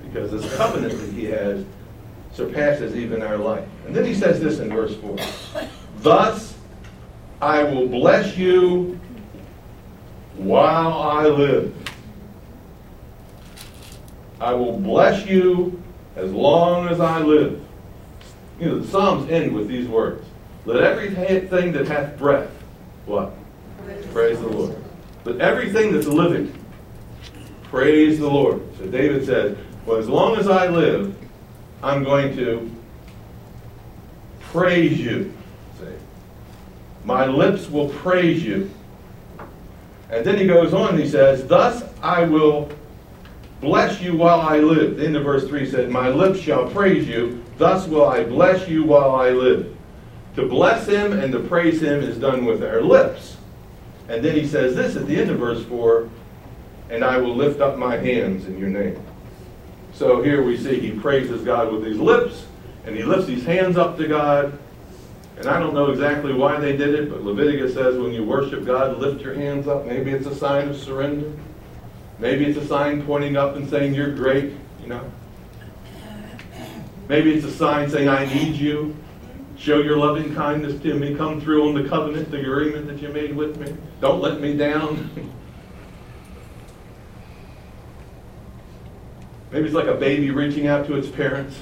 Because 0.05 0.31
this 0.31 0.55
covenant 0.55 0.97
that 0.97 1.12
he 1.12 1.25
has 1.25 1.65
surpasses 2.31 2.95
even 2.95 3.21
our 3.21 3.38
life. 3.38 3.67
And 3.86 3.95
then 3.95 4.05
he 4.05 4.13
says 4.13 4.39
this 4.39 4.59
in 4.59 4.69
verse 4.69 4.95
4 4.95 5.17
Thus 6.04 6.54
I 7.42 7.63
will 7.63 7.88
bless 7.88 8.38
you 8.38 9.00
while 10.36 10.94
I 10.94 11.28
live. 11.28 11.74
I 14.42 14.54
will 14.54 14.78
bless 14.78 15.26
you 15.26 15.82
as 16.18 16.30
long 16.34 16.89
as 16.89 17.00
I 17.00 17.20
live. 17.20 17.62
You 18.60 18.68
know, 18.68 18.80
the 18.80 18.88
Psalms 18.88 19.32
end 19.32 19.56
with 19.56 19.70
these 19.70 19.88
words. 19.88 20.26
Let 20.66 20.84
everything 20.84 21.72
that 21.72 21.88
hath 21.88 22.18
breath, 22.18 22.52
what? 23.06 23.32
Praise, 23.86 24.06
praise 24.08 24.39
the 24.39 24.48
Lord. 24.48 24.76
Let 25.24 25.39
everything 25.39 25.94
that's 25.94 26.08
living, 26.08 26.54
praise 27.63 28.20
the 28.20 28.28
Lord. 28.28 28.62
So 28.78 28.88
David 28.88 29.26
says, 29.26 29.58
well, 29.86 29.98
as 29.98 30.10
long 30.10 30.36
as 30.36 30.50
I 30.50 30.68
live, 30.68 31.16
I'm 31.82 32.04
going 32.04 32.36
to 32.36 32.70
praise 34.42 35.00
you. 35.00 35.34
My 37.04 37.26
lips 37.26 37.70
will 37.70 37.89
praise 37.89 38.44
you. 38.44 38.72
And 40.10 40.26
then 40.26 40.38
he 40.38 40.46
goes 40.46 40.74
on 40.74 40.89
and 40.89 41.00
he 41.00 41.10
says, 41.10 41.48
Thus 41.48 41.84
I 42.02 42.24
will 42.24 42.70
bless 43.62 44.02
you 44.02 44.16
while 44.16 44.42
I 44.42 44.60
live. 44.60 44.98
The 44.98 45.06
end 45.06 45.16
of 45.16 45.24
verse 45.24 45.48
3 45.48 45.70
said, 45.70 45.89
My 45.89 46.10
lips 46.10 46.39
shall 46.39 46.70
praise 46.70 47.08
you, 47.08 47.44
thus 47.58 47.88
will 47.88 48.06
I 48.06 48.24
bless 48.24 48.68
you 48.68 48.84
while 48.84 49.16
I 49.16 49.32
live. 49.32 49.76
To 50.36 50.48
bless 50.48 50.88
him 50.88 51.13
and 51.13 51.32
to 51.34 51.39
praise 51.39 51.82
him 51.82 52.02
is 52.02 52.18
done 52.18 52.46
with 52.46 52.63
our 52.63 52.82
lips. 52.82 53.38
And 54.10 54.24
then 54.24 54.36
he 54.36 54.48
says 54.48 54.76
this 54.76 54.96
at 54.96 55.08
the 55.08 55.20
end 55.20 55.30
of 55.30 55.39
verse 55.39 55.63
4 55.66 56.10
And 56.89 57.04
I 57.04 57.18
will 57.18 57.36
lift 57.36 57.62
up 57.62 57.78
my 57.78 57.98
hands 57.98 58.46
in 58.46 58.58
your 58.58 58.70
name. 58.70 59.02
So 59.94 60.22
here 60.22 60.44
we 60.44 60.58
see 60.58 60.80
he 60.80 60.92
praises 60.92 61.44
God 61.44 61.72
with 61.72 61.86
his 61.86 62.00
lips, 62.00 62.46
and 62.86 62.96
he 62.96 63.04
lifts 63.04 63.28
his 63.28 63.46
hands 63.46 63.78
up 63.78 63.98
to 63.98 64.08
God. 64.08 64.58
And 65.38 65.48
I 65.48 65.60
don't 65.60 65.74
know 65.74 65.89
exactly 65.89 66.34
why 66.34 66.60
they 66.60 66.78
did 66.78 66.93
it, 66.93 67.10
but 67.10 67.24
Leviticus 67.24 67.74
says 67.74 67.98
when 67.98 68.12
you 68.12 68.24
worship 68.24 68.65
God, 68.65 69.00
lift 69.00 69.22
your 69.22 69.34
hands 69.34 69.67
up. 69.67 69.86
Maybe 69.86 70.12
it's 70.12 70.28
a 70.28 70.36
sign 70.36 70.69
of 70.69 70.78
surrender. 70.78 71.32
Maybe 72.19 72.46
it's 72.46 72.58
a 72.58 72.67
sign 72.67 73.04
pointing 73.04 73.36
up 73.36 73.56
and 73.56 73.67
saying, 73.69 73.96
You're 73.96 74.13
great, 74.13 74.54
you 74.82 74.88
know. 74.88 75.12
Maybe 77.10 77.34
it's 77.34 77.46
a 77.46 77.52
sign 77.52 77.89
saying, 77.89 78.08
I 78.08 78.26
need 78.34 78.56
you. 78.56 78.96
Show 79.58 79.80
your 79.82 79.98
loving 79.98 80.34
kindness 80.36 80.82
to 80.82 80.93
me. 80.93 81.15
Come 81.15 81.41
through 81.41 81.67
on 81.67 81.76
the 81.82 81.89
covenant, 81.89 82.32
the 82.32 82.39
agreement 82.39 82.88
that 82.88 83.02
you 83.02 83.10
made 83.10 83.36
with 83.36 83.58
me. 83.58 83.76
Don't 84.02 84.22
let 84.22 84.39
me 84.39 84.56
down. 84.56 85.10
Maybe 89.52 89.65
it's 89.65 89.76
like 89.76 89.88
a 89.88 89.96
baby 89.96 90.32
reaching 90.32 90.67
out 90.67 90.88
to 90.88 90.96
its 90.96 91.08
parents. 91.08 91.58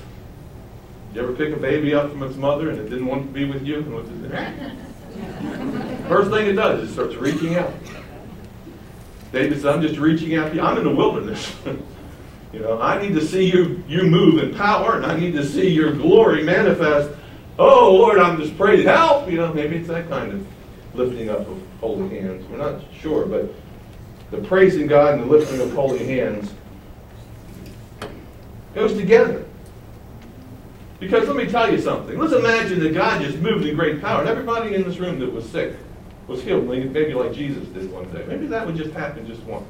You 1.13 1.21
ever 1.21 1.33
pick 1.33 1.53
a 1.53 1.57
baby 1.57 1.93
up 1.93 2.09
from 2.11 2.23
its 2.23 2.37
mother 2.37 2.69
and 2.69 2.79
it 2.79 2.89
didn't 2.89 3.05
want 3.05 3.27
to 3.27 3.33
be 3.33 3.45
with 3.45 3.65
you? 3.65 3.79
And 3.79 3.93
with 3.93 4.33
it? 4.33 6.07
First 6.07 6.31
thing 6.31 6.47
it 6.47 6.53
does 6.53 6.83
is 6.83 6.89
it 6.89 6.93
starts 6.93 7.15
reaching 7.15 7.55
out. 7.55 7.73
David 9.33 9.61
said, 9.61 9.73
I'm 9.73 9.81
just 9.81 9.99
reaching 9.99 10.35
out 10.35 10.49
to 10.49 10.55
you. 10.55 10.61
I'm 10.61 10.77
in 10.77 10.85
the 10.85 10.95
wilderness. 10.95 11.53
you 12.53 12.59
know, 12.59 12.81
I 12.81 13.01
need 13.01 13.13
to 13.15 13.25
see 13.25 13.49
you, 13.49 13.83
you 13.87 14.03
move 14.03 14.41
in 14.41 14.55
power, 14.55 14.95
and 14.95 15.05
I 15.05 15.17
need 15.17 15.33
to 15.33 15.45
see 15.45 15.69
your 15.69 15.93
glory 15.93 16.43
manifest. 16.43 17.11
Oh, 17.59 17.93
Lord, 17.93 18.19
I'm 18.19 18.41
just 18.41 18.57
praying, 18.57 18.87
help! 18.87 19.29
You 19.29 19.37
know, 19.37 19.53
maybe 19.53 19.77
it's 19.77 19.87
that 19.89 20.09
kind 20.09 20.31
of 20.31 20.47
lifting 20.93 21.29
up 21.29 21.39
of 21.39 21.61
holy 21.79 22.19
hands. 22.19 22.45
We're 22.49 22.57
not 22.57 22.81
sure, 22.99 23.25
but 23.25 23.53
the 24.31 24.37
praising 24.47 24.87
God 24.87 25.15
and 25.15 25.23
the 25.23 25.27
lifting 25.27 25.59
of 25.59 25.73
holy 25.73 26.05
hands 26.05 26.53
goes 28.73 28.93
together. 28.93 29.45
Because 31.01 31.27
let 31.27 31.35
me 31.35 31.47
tell 31.47 31.69
you 31.69 31.81
something. 31.81 32.17
Let's 32.19 32.31
imagine 32.31 32.79
that 32.81 32.93
God 32.93 33.23
just 33.23 33.39
moved 33.39 33.65
in 33.65 33.75
great 33.75 34.01
power 34.01 34.19
and 34.19 34.29
everybody 34.29 34.75
in 34.75 34.83
this 34.83 34.99
room 34.99 35.19
that 35.19 35.33
was 35.33 35.49
sick 35.49 35.75
was 36.27 36.43
healed, 36.43 36.67
maybe 36.67 37.15
like 37.15 37.33
Jesus 37.33 37.67
did 37.69 37.91
one 37.91 38.07
day. 38.11 38.23
Maybe 38.27 38.45
that 38.45 38.67
would 38.67 38.75
just 38.75 38.91
happen 38.91 39.25
just 39.25 39.41
once. 39.41 39.65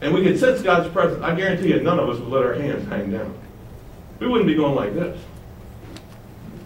And 0.00 0.12
we 0.12 0.24
could 0.24 0.40
sense 0.40 0.60
God's 0.60 0.92
presence. 0.92 1.22
I 1.22 1.36
guarantee 1.36 1.68
you, 1.68 1.80
none 1.80 2.00
of 2.00 2.08
us 2.08 2.18
would 2.18 2.30
let 2.30 2.42
our 2.42 2.54
hands 2.54 2.88
hang 2.88 3.12
down. 3.12 3.32
We 4.18 4.26
wouldn't 4.26 4.48
be 4.48 4.56
going 4.56 4.74
like 4.74 4.92
this. 4.92 5.20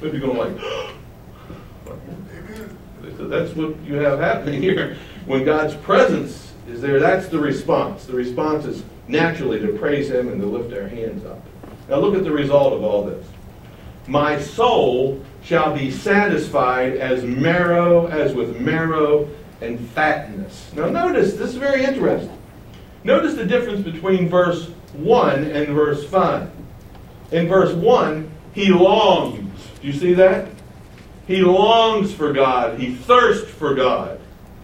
We'd 0.00 0.12
be 0.12 0.18
going 0.18 0.38
like, 0.38 0.56
that's 3.18 3.54
what 3.54 3.78
you 3.80 3.96
have 3.96 4.18
happening 4.18 4.62
here. 4.62 4.96
When 5.26 5.44
God's 5.44 5.74
presence 5.74 6.54
is 6.66 6.80
there, 6.80 7.00
that's 7.00 7.28
the 7.28 7.38
response. 7.38 8.06
The 8.06 8.14
response 8.14 8.64
is 8.64 8.82
naturally 9.08 9.60
to 9.60 9.76
praise 9.78 10.10
Him 10.10 10.28
and 10.28 10.40
to 10.40 10.46
lift 10.46 10.72
our 10.72 10.88
hands 10.88 11.26
up. 11.26 11.44
Now 11.88 11.96
look 11.96 12.14
at 12.14 12.24
the 12.24 12.32
result 12.32 12.72
of 12.72 12.82
all 12.82 13.04
this. 13.04 13.26
My 14.06 14.40
soul 14.40 15.22
shall 15.42 15.74
be 15.76 15.90
satisfied 15.90 16.96
as 16.96 17.22
marrow, 17.24 18.06
as 18.06 18.34
with 18.34 18.60
marrow 18.60 19.28
and 19.60 19.80
fatness. 19.90 20.70
Now 20.74 20.88
notice, 20.88 21.34
this 21.34 21.50
is 21.50 21.56
very 21.56 21.84
interesting. 21.84 22.36
Notice 23.04 23.34
the 23.34 23.44
difference 23.44 23.84
between 23.84 24.28
verse 24.28 24.68
1 24.94 25.44
and 25.44 25.68
verse 25.68 26.04
5. 26.04 26.50
In 27.32 27.48
verse 27.48 27.74
1, 27.74 28.30
he 28.54 28.70
longs. 28.70 29.68
Do 29.80 29.86
you 29.86 29.92
see 29.92 30.14
that? 30.14 30.48
He 31.26 31.42
longs 31.42 32.12
for 32.12 32.32
God. 32.32 32.78
He 32.78 32.94
thirsts 32.94 33.50
for 33.50 33.74
God. 33.74 34.20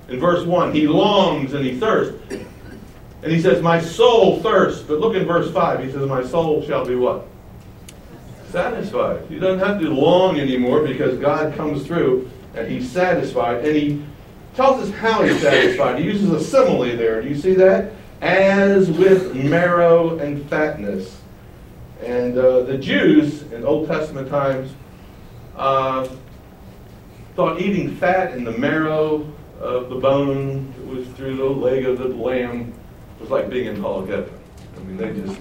In 0.08 0.18
verse 0.18 0.44
1, 0.44 0.72
he 0.72 0.86
longs 0.86 1.52
and 1.52 1.64
he 1.64 1.78
thirsts. 1.78 2.18
And 3.24 3.32
he 3.32 3.40
says, 3.40 3.62
My 3.62 3.80
soul 3.80 4.40
thirsts. 4.42 4.82
But 4.82 5.00
look 5.00 5.16
in 5.16 5.24
verse 5.24 5.50
5. 5.50 5.82
He 5.82 5.90
says, 5.90 6.06
My 6.06 6.22
soul 6.22 6.62
shall 6.62 6.84
be 6.84 6.94
what? 6.94 7.26
Satisfied. 8.50 9.24
He 9.30 9.38
doesn't 9.38 9.66
have 9.66 9.80
to 9.80 9.88
long 9.88 10.38
anymore 10.38 10.82
because 10.82 11.18
God 11.18 11.54
comes 11.56 11.86
through 11.86 12.30
and 12.54 12.70
he's 12.70 12.88
satisfied. 12.88 13.64
And 13.64 13.74
he 13.74 14.04
tells 14.54 14.86
us 14.86 14.94
how 14.96 15.22
he's 15.22 15.40
satisfied. 15.40 15.98
He 15.98 16.04
uses 16.04 16.30
a 16.30 16.44
simile 16.44 16.96
there. 16.98 17.22
Do 17.22 17.28
you 17.28 17.34
see 17.34 17.54
that? 17.54 17.92
As 18.20 18.90
with 18.90 19.34
marrow 19.34 20.18
and 20.18 20.48
fatness. 20.50 21.18
And 22.02 22.36
uh, 22.36 22.60
the 22.64 22.76
Jews 22.76 23.50
in 23.52 23.64
Old 23.64 23.88
Testament 23.88 24.28
times 24.28 24.70
uh, 25.56 26.06
thought 27.34 27.58
eating 27.58 27.96
fat 27.96 28.34
in 28.34 28.44
the 28.44 28.52
marrow 28.52 29.26
of 29.60 29.88
the 29.88 29.96
bone 29.96 30.74
was 30.86 31.08
through 31.16 31.36
the 31.36 31.44
leg 31.44 31.86
of 31.86 31.98
the 31.98 32.08
lamb 32.08 32.74
was 33.24 33.30
like 33.30 33.50
being 33.50 33.66
in 33.66 33.80
hog 33.80 34.08
heaven. 34.08 34.32
I 34.76 34.80
mean, 34.80 34.96
they 34.96 35.12
just, 35.14 35.40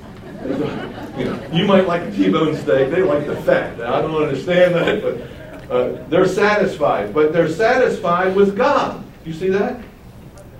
you 1.17 1.25
know, 1.25 1.49
you 1.51 1.65
might 1.65 1.87
like 1.87 2.01
a 2.03 2.11
T-bone 2.11 2.55
steak, 2.55 2.91
they 2.91 3.01
like 3.01 3.27
the 3.27 3.35
fat. 3.37 3.77
Now, 3.77 3.95
I 3.95 4.01
don't 4.01 4.15
understand 4.23 4.75
that, 4.75 5.01
but 5.01 5.71
uh, 5.71 6.03
they're 6.09 6.27
satisfied. 6.27 7.13
But 7.13 7.33
they're 7.33 7.49
satisfied 7.49 8.35
with 8.35 8.55
God. 8.55 9.03
You 9.25 9.33
see 9.33 9.49
that? 9.49 9.81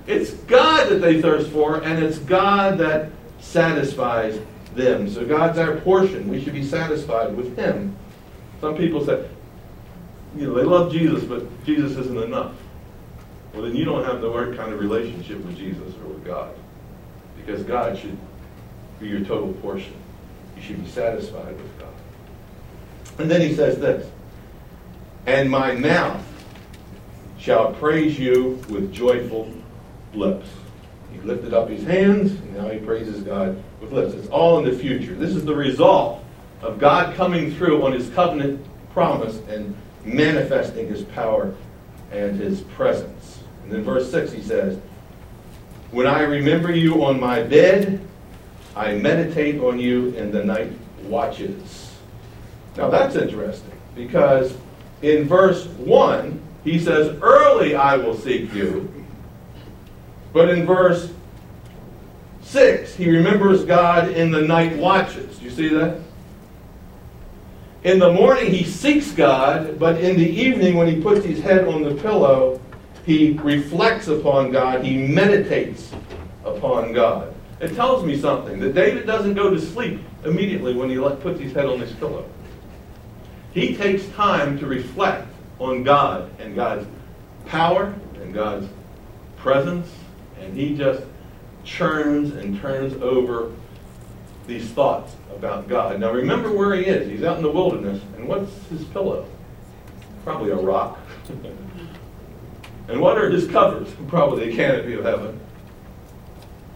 It's 0.06 0.32
God 0.32 0.90
that 0.90 1.02
they 1.02 1.22
thirst 1.22 1.50
for, 1.52 1.82
and 1.82 2.04
it's 2.04 2.20
God 2.20 2.78
that 2.80 3.10
satisfies 3.40 4.40
them. 4.76 5.10
So 5.10 5.26
God's 5.26 5.58
our 5.58 5.78
portion. 5.78 6.28
We 6.28 6.44
should 6.44 6.54
be 6.54 6.66
satisfied 6.66 7.36
with 7.38 7.56
Him. 7.56 7.96
Some 8.60 8.76
people 8.76 9.06
say, 9.06 9.30
you 10.36 10.48
know, 10.48 10.56
they 10.56 10.64
love 10.64 10.92
Jesus, 10.92 11.24
but 11.24 11.64
Jesus 11.66 11.96
isn't 11.98 12.18
enough. 12.18 12.54
Well, 13.54 13.64
then 13.64 13.76
you 13.76 13.86
don't 13.86 14.04
have 14.04 14.20
the 14.20 14.30
right 14.30 14.58
kind 14.58 14.74
of 14.74 14.80
relationship 14.80 15.38
with 15.46 15.56
Jesus 15.58 15.94
or 16.02 16.08
with 16.08 16.26
God. 16.26 16.56
Because 17.46 17.64
God 17.64 17.98
should 17.98 18.18
be 19.00 19.08
your 19.08 19.22
total 19.22 19.54
portion. 19.54 19.94
You 20.56 20.62
should 20.62 20.84
be 20.84 20.90
satisfied 20.90 21.56
with 21.56 21.80
God. 21.80 21.90
And 23.20 23.30
then 23.30 23.42
he 23.42 23.54
says 23.54 23.80
this 23.80 24.10
And 25.26 25.50
my 25.50 25.74
mouth 25.74 26.24
shall 27.38 27.74
praise 27.74 28.18
you 28.18 28.62
with 28.70 28.94
joyful 28.94 29.52
lips. 30.14 30.48
He 31.12 31.20
lifted 31.20 31.54
up 31.54 31.70
his 31.70 31.84
hands, 31.84 32.32
and 32.32 32.56
now 32.56 32.70
he 32.70 32.80
praises 32.80 33.22
God 33.22 33.62
with 33.82 33.92
lips. 33.92 34.14
It's 34.14 34.30
all 34.30 34.60
in 34.60 34.66
the 34.66 34.78
future. 34.78 35.14
This 35.14 35.36
is 35.36 35.44
the 35.46 35.56
result 35.56 36.24
of 36.62 36.80
God 36.80 37.16
coming 37.16 37.54
through 37.54 37.84
on 37.84 37.92
his 37.92 38.10
covenant 38.12 38.66
promise 38.94 39.40
and 39.50 39.76
manifesting 40.06 40.88
his 40.88 41.04
power 41.04 41.54
and 42.12 42.40
his 42.40 42.62
presence. 42.62 43.40
And 43.64 43.72
then 43.72 43.84
verse 43.84 44.10
6 44.10 44.32
he 44.32 44.42
says, 44.42 44.80
When 45.94 46.08
I 46.08 46.22
remember 46.22 46.76
you 46.76 47.06
on 47.06 47.20
my 47.20 47.44
bed, 47.44 48.00
I 48.76 48.96
meditate 48.96 49.62
on 49.62 49.78
you 49.80 50.08
in 50.16 50.32
the 50.32 50.44
night 50.44 50.72
watches. 51.04 51.92
Now 52.76 52.90
that's 52.90 53.16
interesting 53.16 53.78
because 53.94 54.58
in 55.04 55.28
verse 55.28 55.68
1, 55.68 56.42
he 56.64 56.80
says, 56.80 57.16
Early 57.22 57.76
I 57.76 57.98
will 57.98 58.18
seek 58.18 58.52
you. 58.56 58.92
But 60.34 60.50
in 60.50 60.66
verse 60.66 61.14
6, 62.42 62.96
he 62.96 63.12
remembers 63.12 63.64
God 63.64 64.10
in 64.10 64.32
the 64.32 64.42
night 64.42 64.76
watches. 64.76 65.38
Do 65.38 65.46
you 65.46 65.52
see 65.52 65.68
that? 65.68 66.00
In 67.84 68.00
the 68.00 68.12
morning, 68.12 68.52
he 68.52 68.64
seeks 68.64 69.12
God, 69.12 69.78
but 69.78 70.02
in 70.02 70.16
the 70.16 70.28
evening, 70.28 70.76
when 70.76 70.88
he 70.88 71.00
puts 71.00 71.24
his 71.24 71.40
head 71.40 71.68
on 71.68 71.84
the 71.84 71.94
pillow, 71.94 72.60
he 73.06 73.34
reflects 73.34 74.08
upon 74.08 74.52
God, 74.52 74.84
he 74.84 74.98
meditates 74.98 75.92
upon 76.46 76.94
God. 76.94 77.34
It 77.60 77.76
tells 77.76 78.04
me 78.04 78.18
something 78.20 78.60
that 78.60 78.74
David 78.74 79.06
doesn't 79.06 79.34
go 79.34 79.50
to 79.50 79.60
sleep 79.60 80.02
immediately 80.26 80.74
when 80.74 80.90
he 80.90 80.98
puts 80.98 81.40
his 81.40 81.54
head 81.54 81.66
on 81.66 81.80
his 81.80 81.92
pillow. 81.94 82.26
He 83.54 83.76
takes 83.76 84.08
time 84.10 84.58
to 84.60 84.66
reflect 84.66 85.28
on 85.60 85.84
God 85.84 86.32
and 86.40 86.56
God's 86.56 86.88
power 87.46 87.94
and 88.16 88.34
God's 88.34 88.68
presence, 89.38 89.90
and 90.40 90.56
he 90.58 90.76
just 90.76 91.04
churns 91.64 92.34
and 92.34 92.60
turns 92.60 92.94
over 93.02 93.52
these 94.48 94.70
thoughts 94.70 95.16
about 95.36 95.68
God. 95.68 96.00
Now 96.00 96.12
remember 96.12 96.52
where 96.52 96.76
he 96.76 96.86
is. 96.86 97.08
He's 97.08 97.24
out 97.24 97.38
in 97.38 97.44
the 97.44 97.52
wilderness, 97.52 98.02
and 98.16 98.28
what's 98.28 98.52
his 98.68 98.84
pillow? 98.86 99.26
Probably 100.24 100.52
a 100.52 100.56
rock. 100.56 101.00
and 102.88 103.00
what 103.00 103.18
are 103.18 103.30
his 103.30 103.48
covers? 103.48 103.90
Probably 104.08 104.52
a 104.52 104.56
canopy 104.56 104.94
of 104.94 105.06
heaven. 105.06 105.40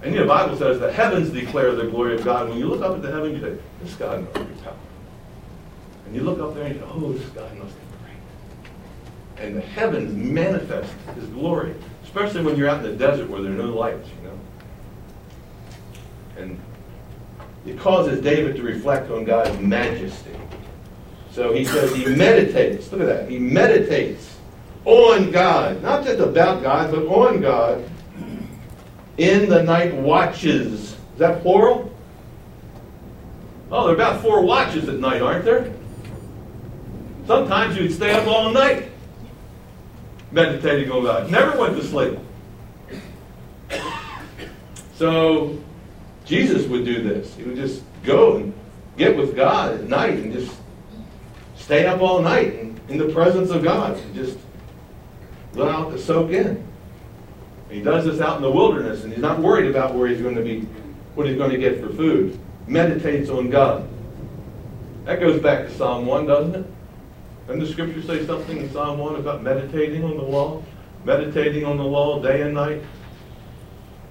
And 0.02 0.14
you 0.14 0.20
know, 0.20 0.26
the 0.26 0.30
Bible 0.30 0.58
says 0.58 0.80
the 0.80 0.92
heavens 0.92 1.32
declare 1.32 1.76
the 1.76 1.88
glory 1.88 2.16
of 2.16 2.24
God. 2.24 2.50
When 2.50 2.58
you 2.58 2.68
look 2.68 2.82
up 2.82 2.96
at 2.96 3.02
the 3.02 3.12
heavens, 3.12 3.42
you 3.42 3.42
say, 3.42 3.58
this 3.82 3.94
God 3.96 4.22
must 4.22 4.34
be 4.34 4.56
powerful. 4.64 4.80
And 6.06 6.16
you 6.16 6.22
look 6.22 6.40
up 6.40 6.56
there 6.56 6.66
and 6.66 6.76
you 6.76 6.82
go, 6.82 6.92
oh, 6.94 7.12
this 7.12 7.28
God 7.30 7.58
must 7.58 7.76
be 7.76 7.82
great. 8.04 9.46
And 9.46 9.58
the 9.58 9.62
heavens 9.62 10.14
manifest 10.16 10.94
his 11.16 11.26
glory, 11.26 11.76
especially 12.04 12.44
when 12.44 12.56
you're 12.56 12.70
out 12.70 12.86
in 12.86 12.92
the 12.92 12.98
desert 12.98 13.30
where 13.30 13.42
there 13.42 13.52
are 13.52 13.56
no 13.56 13.74
lights, 13.74 14.08
you 14.08 14.30
know. 14.30 14.40
And 16.38 16.60
it 17.66 17.78
causes 17.78 18.22
David 18.22 18.56
to 18.56 18.64
reflect 18.64 19.12
on 19.12 19.26
God's 19.26 19.60
majesty. 19.60 20.32
So 21.32 21.54
he 21.54 21.66
says 21.66 21.94
he 21.94 22.06
meditates. 22.06 22.92
Look 22.92 23.02
at 23.02 23.08
that. 23.08 23.30
He 23.30 23.38
meditates 23.40 24.37
on 24.88 25.32
God. 25.32 25.84
Not 25.84 26.06
just 26.06 26.20
about 26.20 26.64
God, 26.64 26.92
but 26.92 27.06
on 27.08 27.42
God 27.42 27.84
in 29.18 29.50
the 29.50 29.62
night 29.62 29.94
watches. 29.94 30.94
Is 30.94 30.96
that 31.18 31.42
plural? 31.42 31.94
Oh, 33.70 33.84
there 33.84 33.92
are 33.92 33.96
about 33.96 34.22
four 34.22 34.46
watches 34.46 34.88
at 34.88 34.96
night, 34.96 35.22
aren't 35.22 35.44
there? 35.44 35.74
Sometimes 37.26 37.76
you'd 37.76 37.92
stay 37.92 38.14
up 38.14 38.26
all 38.28 38.50
night 38.52 38.90
meditating 40.32 40.90
on 40.90 41.04
God. 41.04 41.30
Never 41.30 41.60
went 41.60 41.76
to 41.76 41.84
sleep. 41.84 42.18
So 44.94 45.62
Jesus 46.24 46.66
would 46.68 46.86
do 46.86 47.04
this. 47.04 47.36
He 47.36 47.44
would 47.44 47.58
just 47.58 47.84
go 48.04 48.38
and 48.38 48.54
get 48.98 49.18
with 49.18 49.36
God 49.36 49.74
at 49.74 49.84
night 49.84 50.14
and 50.14 50.32
just 50.32 50.56
stay 51.58 51.86
up 51.86 52.02
all 52.02 52.22
night 52.22 52.54
in, 52.54 52.80
in 52.88 52.98
the 52.98 53.10
presence 53.10 53.50
of 53.50 53.64
God 53.64 53.98
and 53.98 54.16
just 54.16 54.38
allow 55.60 55.90
it 55.90 55.92
to 55.92 56.00
soak 56.00 56.32
in. 56.32 56.66
He 57.70 57.82
does 57.82 58.06
this 58.06 58.22
out 58.22 58.38
in 58.38 58.42
the 58.42 58.52
wilderness, 58.52 59.04
and 59.04 59.12
he's 59.12 59.22
not 59.22 59.40
worried 59.40 59.70
about 59.70 59.94
where 59.94 60.08
he's 60.08 60.22
going 60.22 60.36
to 60.36 60.44
be, 60.44 60.62
what 61.16 61.28
he's 61.28 61.38
going 61.38 61.52
to 61.52 61.58
get 61.58 61.82
for 61.82 61.90
food. 61.90 62.40
Meditates 62.68 63.30
on 63.30 63.50
God. 63.50 63.88
That 65.06 65.20
goes 65.20 65.42
back 65.42 65.66
to 65.66 65.74
Psalm 65.74 66.06
1, 66.06 66.28
doesn't 66.28 66.56
it? 66.56 66.66
Doesn't 67.48 67.62
the 67.62 67.68
scripture 67.68 68.02
say 68.02 68.26
something 68.26 68.58
in 68.58 68.72
Psalm 68.72 69.00
1 69.00 69.16
about 69.16 69.42
meditating 69.42 70.04
on 70.04 70.18
the 70.18 70.24
law? 70.24 70.62
Meditating 71.06 71.64
on 71.64 71.78
the 71.78 71.84
law 71.84 72.22
day 72.22 72.42
and 72.42 72.54
night? 72.54 72.82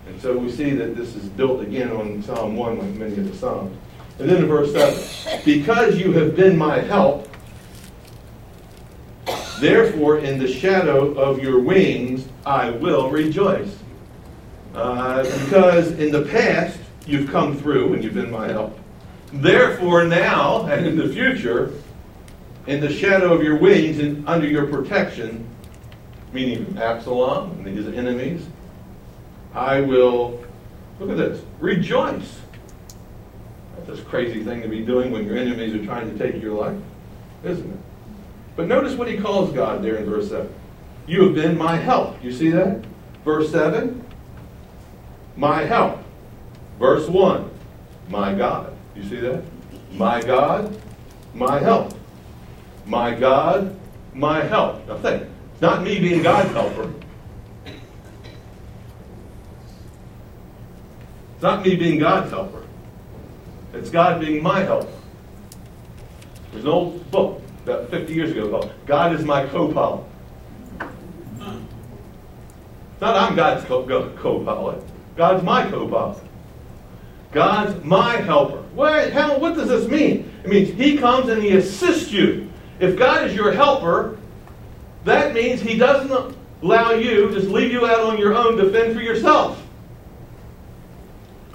And 0.07 0.21
so 0.23 0.37
we 0.37 0.51
see 0.51 0.71
that 0.71 0.97
this 0.97 1.15
is 1.17 1.29
built 1.31 1.61
again 1.61 1.91
on 1.91 2.23
Psalm 2.23 2.57
1, 2.57 2.79
like 2.79 2.95
many 2.95 3.17
of 3.19 3.31
the 3.31 3.37
Psalms. 3.37 3.77
And 4.19 4.29
then 4.29 4.45
in 4.45 4.47
verse 4.47 4.73
7, 4.73 5.43
because 5.45 5.99
you 5.99 6.13
have 6.13 6.35
been 6.35 6.57
my 6.57 6.79
help, 6.79 7.29
therefore 9.61 10.19
in 10.19 10.39
the 10.39 10.49
shadow 10.49 11.13
of 11.15 11.43
your 11.43 11.61
wings 11.61 12.29
I 12.45 12.71
will 12.71 13.11
rejoice. 13.11 13.77
Uh, 14.75 15.23
because 15.23 15.93
in 15.93 16.13
the 16.13 16.23
past, 16.23 16.79
you've 17.07 17.31
come 17.31 17.57
through 17.57 17.95
and 17.95 18.05
you've 18.05 18.15
been 18.15 18.31
my 18.31 18.49
help. 18.49 18.79
Therefore, 19.33 20.05
now 20.05 20.67
and 20.67 20.87
in 20.87 20.97
the 20.97 21.09
future, 21.09 21.73
in 22.67 22.81
the 22.81 22.93
shadow 22.93 23.33
of 23.33 23.43
your 23.43 23.57
wings 23.57 23.99
and 23.99 24.29
under 24.29 24.47
your 24.47 24.67
protection, 24.67 25.49
meaning 26.33 26.77
Absalom 26.79 27.53
and 27.53 27.67
his 27.67 27.87
enemies, 27.89 28.47
I 29.55 29.81
will, 29.81 30.45
look 31.01 31.11
at 31.11 31.17
this, 31.17 31.43
rejoice. 31.61 32.41
That's 33.87 34.01
a 34.01 34.05
crazy 34.05 34.43
thing 34.43 34.63
to 34.63 34.69
be 34.69 34.85
doing 34.85 35.13
when 35.13 35.25
your 35.25 35.37
enemies 35.37 35.75
are 35.75 35.85
trying 35.85 36.11
to 36.11 36.19
take 36.19 36.43
your 36.43 36.55
life, 36.55 36.79
isn't 37.45 37.71
it? 37.71 37.79
But 38.57 38.69
notice 38.69 38.95
what 38.95 39.09
he 39.09 39.19
calls 39.19 39.53
God 39.53 39.83
there 39.83 39.97
in 39.97 40.07
verse 40.07 40.31
7. 40.31 40.53
You 41.07 41.25
have 41.25 41.35
been 41.35 41.57
my 41.57 41.77
help. 41.77 42.23
You 42.25 42.33
see 42.33 42.49
that? 42.51 42.83
Verse 43.25 43.51
7, 43.51 44.05
my 45.37 45.63
help. 45.63 45.99
Verse 46.79 47.07
1, 47.09 47.51
my 48.09 48.33
God. 48.33 48.73
You 48.95 49.03
see 49.03 49.21
that? 49.21 49.43
My 49.93 50.23
God, 50.23 50.77
my 51.35 51.59
help. 51.59 51.93
My 52.87 53.15
God, 53.15 53.79
my 54.15 54.43
help. 54.43 54.87
Now 54.89 54.97
think, 54.99 55.25
it's 55.53 55.61
not 55.61 55.83
me 55.83 55.99
being 55.99 56.23
God's 56.23 56.53
helper. 56.53 56.93
It's 61.35 61.43
not 61.43 61.65
me 61.65 61.77
being 61.77 61.99
God's 61.99 62.31
helper. 62.31 62.65
It's 63.75 63.91
God 63.91 64.21
being 64.21 64.43
my 64.43 64.61
helper. 64.61 64.93
There's 66.53 66.65
an 66.65 66.71
old 66.71 67.11
book 67.11 67.43
about 67.69 67.91
50 67.91 68.15
years 68.15 68.31
ago 68.31 68.49
called 68.49 68.73
God 68.87 69.13
is 69.13 69.25
My 69.25 69.45
Co-Pilot. 69.47 70.05
Not 73.01 73.17
I'm 73.17 73.37
God's 73.37 73.65
co-pilot. 73.65 74.83
God's 75.17 75.43
my 75.43 75.69
co-pilot. 75.69 76.23
God's 77.33 77.85
my 77.85 78.17
helper. 78.17 78.63
What, 78.75 79.13
what 79.41 79.55
does 79.55 79.69
this 79.69 79.87
mean? 79.87 80.33
It 80.45 80.49
means 80.49 80.71
He 80.71 80.97
comes 80.97 81.29
and 81.29 81.43
He 81.43 81.57
assists 81.57 82.11
you. 82.11 82.51
If 82.79 82.97
God 82.97 83.29
is 83.29 83.35
your 83.35 83.53
helper, 83.53 84.17
that 85.05 85.35
means 85.35 85.61
He 85.61 85.77
doesn't 85.77 86.37
allow 86.63 86.93
you, 86.93 87.31
just 87.33 87.49
leave 87.49 87.71
you 87.71 87.87
out 87.87 88.01
on 88.01 88.17
your 88.19 88.35
own 88.35 88.57
to 88.57 88.71
fend 88.71 88.95
for 88.95 89.03
yourself. 89.03 89.63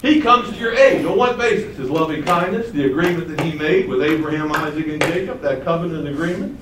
He 0.02 0.20
comes 0.20 0.50
to 0.50 0.56
your 0.56 0.74
aid. 0.74 1.06
On 1.06 1.16
what 1.16 1.38
basis? 1.38 1.78
His 1.78 1.90
loving 1.90 2.24
kindness, 2.24 2.72
the 2.72 2.86
agreement 2.86 3.28
that 3.36 3.42
he 3.42 3.58
made 3.58 3.88
with 3.88 4.02
Abraham, 4.02 4.52
Isaac, 4.52 4.88
and 4.88 5.02
Jacob, 5.02 5.42
that 5.42 5.64
covenant 5.64 6.08
agreement. 6.08 6.60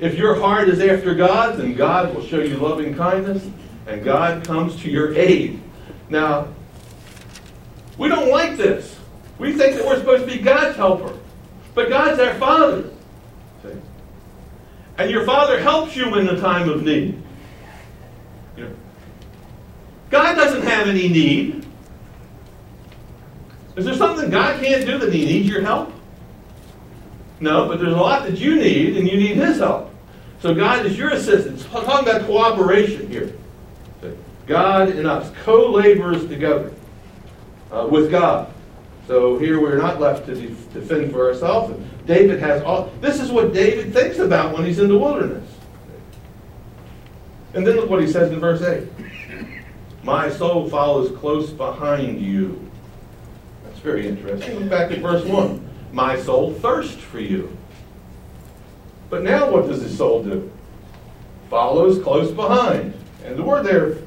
If 0.00 0.16
your 0.16 0.34
heart 0.34 0.68
is 0.70 0.80
after 0.80 1.14
God, 1.14 1.58
then 1.58 1.74
God 1.74 2.14
will 2.14 2.24
show 2.24 2.40
you 2.40 2.56
loving 2.56 2.94
kindness, 2.94 3.46
and 3.86 4.02
God 4.02 4.42
comes 4.44 4.80
to 4.82 4.90
your 4.90 5.14
aid. 5.14 5.60
Now, 6.08 6.48
we 7.98 8.08
don't 8.08 8.30
like 8.30 8.56
this. 8.56 8.96
We 9.38 9.52
think 9.52 9.76
that 9.76 9.84
we're 9.84 9.98
supposed 9.98 10.26
to 10.26 10.36
be 10.36 10.42
God's 10.42 10.76
helper. 10.76 11.14
But 11.74 11.90
God's 11.90 12.18
our 12.18 12.34
Father. 12.34 12.90
See? 13.62 13.74
And 14.96 15.10
your 15.10 15.26
Father 15.26 15.60
helps 15.60 15.94
you 15.94 16.14
in 16.16 16.26
the 16.26 16.40
time 16.40 16.70
of 16.70 16.82
need. 16.82 17.22
God 20.08 20.34
doesn't 20.34 20.62
have 20.62 20.88
any 20.88 21.08
need. 21.08 21.66
Is 23.76 23.84
there 23.84 23.94
something 23.94 24.30
God 24.30 24.62
can't 24.62 24.84
do 24.84 24.98
that 24.98 25.12
He 25.12 25.24
needs 25.24 25.48
your 25.48 25.62
help? 25.62 25.92
No, 27.40 27.68
but 27.68 27.78
there's 27.78 27.94
a 27.94 27.96
lot 27.96 28.24
that 28.24 28.38
you 28.38 28.56
need, 28.56 28.96
and 28.96 29.08
you 29.08 29.16
need 29.16 29.36
His 29.36 29.58
help. 29.58 29.94
So 30.40 30.54
God 30.54 30.86
is 30.86 30.96
your 30.98 31.10
assistance. 31.10 31.64
I'm 31.74 31.84
talking 31.84 32.08
about 32.08 32.26
cooperation 32.26 33.08
here. 33.10 33.32
God 34.46 34.88
and 34.88 35.06
us, 35.06 35.30
co-laborers 35.44 36.26
together 36.26 36.72
uh, 37.70 37.86
with 37.90 38.10
God. 38.10 38.52
So 39.06 39.38
here 39.38 39.60
we're 39.60 39.78
not 39.78 40.00
left 40.00 40.26
to 40.26 40.34
defend 40.34 41.12
for 41.12 41.28
ourselves. 41.28 41.72
And 41.72 42.06
David 42.06 42.40
has 42.40 42.62
all. 42.62 42.92
This 43.00 43.20
is 43.20 43.30
what 43.30 43.52
David 43.52 43.92
thinks 43.92 44.18
about 44.18 44.54
when 44.54 44.64
he's 44.64 44.78
in 44.78 44.88
the 44.88 44.98
wilderness. 44.98 45.48
And 47.54 47.66
then 47.66 47.76
look 47.76 47.90
what 47.90 48.00
he 48.00 48.08
says 48.08 48.30
in 48.32 48.40
verse 48.40 48.62
8. 48.62 48.88
My 50.02 50.30
soul 50.30 50.68
follows 50.68 51.16
close 51.18 51.50
behind 51.50 52.20
you 52.20 52.69
very 53.80 54.06
interesting. 54.06 54.58
Look 54.58 54.70
back 54.70 54.90
at 54.90 54.98
verse 54.98 55.24
1. 55.24 55.68
My 55.92 56.18
soul 56.20 56.54
thirsts 56.54 57.02
for 57.02 57.20
you. 57.20 57.56
But 59.08 59.22
now 59.22 59.50
what 59.50 59.66
does 59.66 59.82
his 59.82 59.96
soul 59.96 60.22
do? 60.22 60.50
Follows 61.48 62.02
close 62.02 62.30
behind. 62.30 62.94
And 63.24 63.36
the 63.36 63.42
word 63.42 63.66
there, 63.66 63.98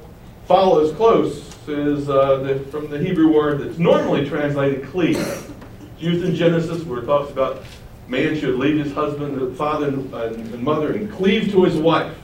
follows 0.46 0.96
close, 0.96 1.54
is 1.68 2.10
uh, 2.10 2.38
the, 2.38 2.60
from 2.72 2.90
the 2.90 2.98
Hebrew 2.98 3.34
word 3.34 3.62
that's 3.62 3.78
normally 3.78 4.28
translated 4.28 4.86
cleave. 4.86 5.18
It's 5.18 6.02
used 6.02 6.24
in 6.24 6.36
Genesis 6.36 6.84
where 6.84 7.00
it 7.00 7.06
talks 7.06 7.32
about 7.32 7.64
man 8.08 8.40
should 8.40 8.56
leave 8.56 8.84
his 8.84 8.94
husband, 8.94 9.58
father, 9.58 9.88
and, 9.88 10.14
and 10.14 10.64
mother 10.64 10.94
and 10.94 11.12
cleave 11.12 11.52
to 11.52 11.64
his 11.64 11.76
wife. 11.76 12.16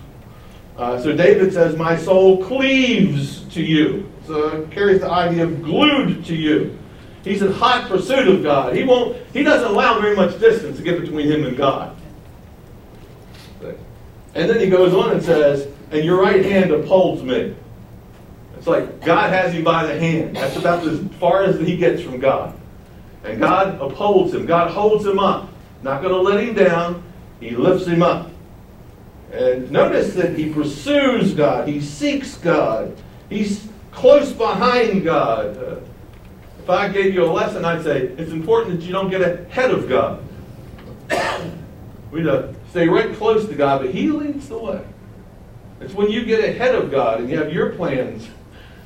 Uh, 0.78 0.98
so 1.02 1.14
David 1.14 1.54
says, 1.54 1.76
My 1.76 1.98
soul 1.98 2.44
cleaves 2.46 3.44
to 3.54 3.62
you. 3.62 4.10
So 4.26 4.62
it 4.62 4.72
carries 4.72 5.02
the 5.02 5.10
idea 5.10 5.44
of 5.44 5.62
glued 5.62 6.24
to 6.26 6.36
you. 6.36 6.79
He's 7.30 7.44
in 7.44 7.52
hot 7.52 7.88
pursuit 7.88 8.28
of 8.28 8.42
God. 8.42 8.76
He 8.76 8.84
won't. 8.84 9.16
He 9.34 9.44
doesn't 9.44 9.70
allow 9.70 10.00
very 10.00 10.16
much 10.16 10.40
distance 10.40 10.78
to 10.78 10.84
get 10.84 11.00
between 11.00 11.28
him 11.28 11.46
and 11.46 11.56
God. 11.56 11.96
And 14.34 14.50
then 14.50 14.60
he 14.60 14.68
goes 14.68 14.96
on 14.96 15.12
and 15.12 15.22
says, 15.22 15.68
"And 15.92 16.04
your 16.04 16.20
right 16.20 16.44
hand 16.44 16.72
upholds 16.72 17.22
me." 17.22 17.54
It's 18.58 18.66
like 18.66 19.06
God 19.06 19.32
has 19.32 19.54
him 19.54 19.64
by 19.64 19.86
the 19.86 20.00
hand. 20.00 20.38
That's 20.38 20.56
about 20.56 20.88
as 20.88 21.00
far 21.20 21.44
as 21.44 21.60
he 21.60 21.78
gets 21.78 22.02
from 22.02 22.20
God. 22.20 22.56
And 23.24 23.40
God 23.40 23.80
upholds 23.80 24.34
him. 24.34 24.48
God 24.48 24.72
holds 24.72 25.06
him 25.06 25.20
up. 25.20 25.50
Not 25.84 26.02
going 26.02 26.14
to 26.14 26.22
let 26.22 26.44
him 26.44 26.56
down. 26.56 27.04
He 27.40 27.52
lifts 27.52 27.86
him 27.86 28.02
up. 28.02 28.32
And 29.32 29.70
notice 29.70 30.16
that 30.16 30.36
he 30.36 30.52
pursues 30.52 31.36
God. 31.36 31.68
He 31.68 31.80
seeks 31.80 32.38
God. 32.38 32.98
He's 33.30 33.68
close 33.92 34.34
behind 34.34 35.04
God. 35.04 35.58
Uh, 35.58 35.76
Uh, 36.70 36.74
if 36.74 36.80
I 36.80 36.90
gave 36.90 37.16
you 37.16 37.26
a 37.26 37.32
lesson, 37.32 37.66
I'd 37.66 37.84
say 37.84 38.10
it's 38.18 38.32
important 38.32 38.80
that 38.80 38.86
you 38.86 38.92
don't 38.92 39.10
get 39.10 39.22
ahead 39.22 39.72
of 39.72 39.90
God. 39.90 40.24
we 42.12 42.22
to 42.22 42.54
stay 42.70 42.88
right 42.88 43.12
close 43.16 43.48
to 43.48 43.56
God, 43.56 43.82
but 43.82 43.92
He 43.92 44.10
leads 44.10 44.50
the 44.50 44.58
way. 44.60 44.86
It's 45.82 45.96
when 45.96 46.12
you 46.12 46.24
get 46.26 46.44
ahead 46.44 46.76
of 46.76 46.92
God 46.92 47.22
and 47.22 47.30
you 47.30 47.40
have 47.40 47.52
your 47.52 47.72
plans, 47.72 48.28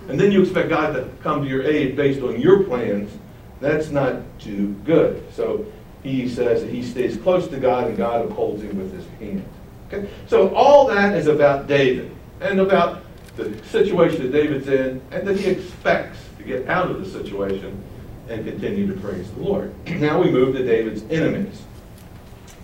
and 0.08 0.18
then 0.18 0.32
you 0.32 0.44
expect 0.44 0.70
God 0.70 0.94
to 0.94 1.10
come 1.22 1.42
to 1.42 1.48
your 1.48 1.64
aid 1.64 1.98
based 1.98 2.22
on 2.22 2.40
your 2.40 2.64
plans, 2.64 3.12
that's 3.60 3.90
not 3.90 4.16
too 4.40 4.70
good. 4.86 5.22
So 5.34 5.66
he 6.04 6.30
says 6.30 6.62
that 6.62 6.72
he 6.72 6.84
stays 6.84 7.18
close 7.18 7.50
to 7.50 7.58
God 7.58 7.88
and 7.88 7.98
God 7.98 8.26
upholds 8.26 8.62
him 8.64 8.78
with 8.78 8.94
his 8.94 9.06
hand. 9.20 9.46
Okay? 9.88 10.10
So 10.28 10.56
all 10.56 10.88
that 10.88 11.18
is 11.18 11.28
about 11.28 11.68
David 11.68 12.12
and 12.40 12.62
about 12.62 13.04
the 13.36 13.62
situation 13.66 14.24
that 14.24 14.32
David's 14.32 14.70
in 14.70 15.02
and 15.12 15.28
that 15.28 15.38
he 15.38 15.50
expects 15.50 16.23
to 16.44 16.50
get 16.50 16.70
out 16.70 16.92
of 16.92 17.04
the 17.04 17.10
situation 17.10 17.82
and 18.30 18.46
continue 18.46 18.88
to 18.88 19.00
praise 19.00 19.30
the 19.32 19.42
Lord. 19.42 19.74
Now 19.88 20.22
we 20.22 20.30
move 20.30 20.56
to 20.56 20.64
David's 20.64 21.04
enemies. 21.10 21.62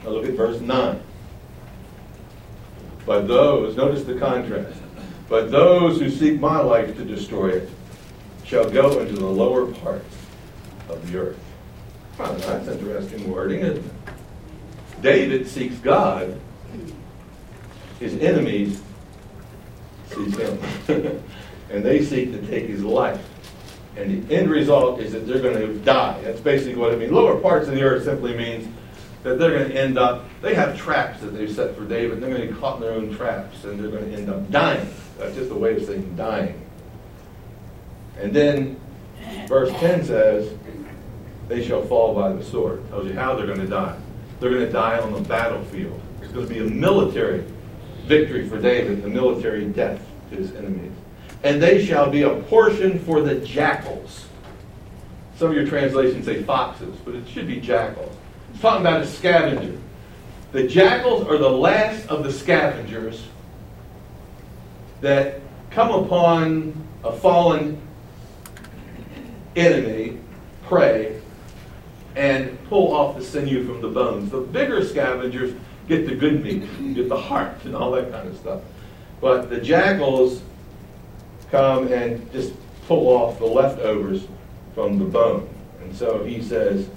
Now 0.03 0.09
look 0.11 0.25
at 0.25 0.33
verse 0.33 0.59
9. 0.61 1.01
But 3.05 3.27
those, 3.27 3.75
notice 3.75 4.03
the 4.03 4.15
contrast, 4.15 4.79
but 5.27 5.51
those 5.51 5.99
who 5.99 6.09
seek 6.09 6.39
my 6.39 6.59
life 6.59 6.95
to 6.97 7.05
destroy 7.05 7.49
it 7.49 7.69
shall 8.43 8.69
go 8.69 8.99
into 8.99 9.13
the 9.13 9.25
lower 9.25 9.71
parts 9.71 10.15
of 10.89 11.11
the 11.11 11.19
earth. 11.19 11.39
Well, 12.17 12.33
that's 12.35 12.67
interesting 12.67 13.31
wording, 13.31 13.61
isn't 13.61 13.85
it? 13.85 15.01
David 15.01 15.47
seeks 15.47 15.75
God. 15.77 16.39
His 17.99 18.15
enemies 18.15 18.81
seek 20.09 20.37
him. 20.37 20.59
and 21.69 21.85
they 21.85 22.03
seek 22.03 22.31
to 22.31 22.41
take 22.47 22.67
his 22.67 22.83
life. 22.83 23.28
And 23.95 24.27
the 24.27 24.35
end 24.35 24.49
result 24.49 24.99
is 24.99 25.13
that 25.13 25.27
they're 25.27 25.41
going 25.41 25.57
to 25.57 25.73
die. 25.79 26.21
That's 26.21 26.39
basically 26.39 26.75
what 26.75 26.93
it 26.93 26.99
means. 26.99 27.11
Lower 27.11 27.39
parts 27.39 27.67
of 27.67 27.75
the 27.75 27.81
earth 27.81 28.03
simply 28.03 28.35
means 28.35 28.67
that 29.23 29.39
they're 29.39 29.57
going 29.57 29.69
to 29.69 29.75
end 29.75 29.97
up, 29.97 30.25
they 30.41 30.53
have 30.53 30.77
traps 30.77 31.21
that 31.21 31.31
they've 31.31 31.51
set 31.51 31.75
for 31.75 31.85
David. 31.85 32.13
And 32.13 32.23
they're 32.23 32.29
going 32.29 32.41
to 32.41 32.47
get 32.47 32.59
caught 32.59 32.75
in 32.75 32.81
their 32.81 32.93
own 32.93 33.15
traps 33.15 33.63
and 33.63 33.79
they're 33.79 33.91
going 33.91 34.09
to 34.09 34.17
end 34.17 34.29
up 34.29 34.49
dying. 34.51 34.87
That's 35.17 35.35
just 35.35 35.51
a 35.51 35.55
way 35.55 35.75
of 35.75 35.83
saying 35.85 36.15
dying. 36.15 36.61
And 38.17 38.33
then 38.33 38.79
verse 39.47 39.71
10 39.79 40.05
says, 40.05 40.53
they 41.47 41.65
shall 41.65 41.83
fall 41.83 42.13
by 42.13 42.31
the 42.31 42.43
sword. 42.43 42.87
Tells 42.89 43.07
you 43.07 43.13
how 43.13 43.35
they're 43.35 43.47
going 43.47 43.59
to 43.59 43.67
die. 43.67 43.97
They're 44.39 44.51
going 44.51 44.65
to 44.65 44.71
die 44.71 44.99
on 44.99 45.11
the 45.11 45.21
battlefield. 45.21 45.99
It's 46.21 46.31
going 46.31 46.47
to 46.47 46.53
be 46.53 46.59
a 46.59 46.69
military 46.69 47.43
victory 48.05 48.47
for 48.47 48.61
David, 48.61 49.03
a 49.03 49.07
military 49.07 49.65
death 49.65 50.05
to 50.29 50.37
his 50.37 50.55
enemies 50.55 50.93
and 51.43 51.61
they 51.61 51.85
shall 51.85 52.09
be 52.09 52.23
a 52.23 52.35
portion 52.43 52.99
for 52.99 53.21
the 53.21 53.35
jackals. 53.35 54.25
Some 55.37 55.49
of 55.49 55.55
your 55.55 55.67
translations 55.67 56.25
say 56.25 56.43
foxes, 56.43 56.95
but 57.05 57.15
it 57.15 57.27
should 57.27 57.47
be 57.47 57.61
jackals. 57.61 58.13
It's 58.51 58.61
talking 58.61 58.81
about 58.81 59.01
a 59.01 59.07
scavenger. 59.07 59.77
The 60.51 60.67
jackals 60.67 61.27
are 61.27 61.37
the 61.37 61.49
last 61.49 62.07
of 62.07 62.23
the 62.23 62.31
scavengers 62.31 63.25
that 65.01 65.39
come 65.69 65.91
upon 65.91 66.73
a 67.03 67.13
fallen 67.13 67.81
enemy, 69.55 70.19
prey, 70.63 71.21
and 72.15 72.57
pull 72.67 72.93
off 72.93 73.15
the 73.15 73.23
sinew 73.23 73.65
from 73.65 73.81
the 73.81 73.87
bones. 73.87 74.31
The 74.31 74.41
bigger 74.41 74.83
scavengers 74.85 75.53
get 75.87 76.05
the 76.05 76.15
good 76.15 76.43
meat, 76.43 76.67
get 76.95 77.07
the 77.07 77.17
heart, 77.17 77.63
and 77.63 77.75
all 77.75 77.91
that 77.91 78.11
kind 78.11 78.27
of 78.27 78.37
stuff. 78.37 78.61
But 79.21 79.49
the 79.49 79.61
jackals 79.61 80.41
come 81.51 81.91
and 81.91 82.31
just 82.31 82.53
pull 82.87 83.07
off 83.07 83.39
the 83.39 83.45
leftovers 83.45 84.27
from 84.73 84.99
the 84.99 85.05
bone. 85.05 85.49
And 85.81 85.95
so 85.95 86.23
he 86.23 86.41
says, 86.41 86.89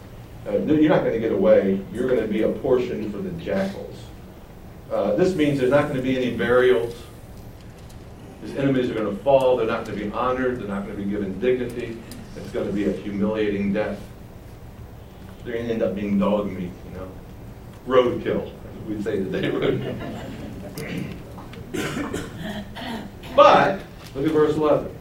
uh, 0.47 0.59
you're 0.59 0.89
not 0.89 1.01
going 1.01 1.13
to 1.13 1.21
get 1.21 1.33
away. 1.33 1.81
You're 1.93 2.09
going 2.09 2.21
to 2.21 2.29
be 2.29 2.43
a 2.43 2.49
portion 2.49 3.11
for 3.13 3.19
the 3.19 3.31
jackals. 3.33 3.97
Uh, 4.91 5.15
this 5.15 5.35
means 5.35 5.59
there's 5.59 5.71
not 5.71 5.85
going 5.85 5.97
to 5.97 6.03
be 6.03 6.17
any 6.17 6.37
burials. 6.37 6.95
His 8.43 8.57
enemies 8.57 8.91
are 8.91 8.95
going 8.95 9.17
to 9.17 9.23
fall. 9.23 9.57
They're 9.57 9.67
not 9.67 9.85
going 9.85 9.99
to 9.99 10.05
be 10.05 10.11
honored. 10.13 10.61
They're 10.61 10.69
not 10.69 10.85
going 10.85 10.97
to 10.97 11.03
be 11.03 11.09
given 11.09 11.39
dignity. 11.39 11.97
It's 12.37 12.51
going 12.51 12.67
to 12.67 12.73
be 12.73 12.89
a 12.89 12.93
humiliating 12.93 13.73
death. 13.73 14.01
They're 15.45 15.55
going 15.55 15.67
to 15.67 15.73
end 15.75 15.83
up 15.83 15.95
being 15.95 16.19
dog 16.19 16.51
meat, 16.51 16.71
you 16.89 16.99
know, 16.99 17.09
roadkill, 17.87 18.53
we'd 18.87 19.03
say 19.03 19.17
today, 19.17 19.51
roadkill. 19.51 19.97
but 23.37 23.81
look 24.15 24.27
at 24.27 24.33
verse 24.33 24.57
11. 24.57 24.95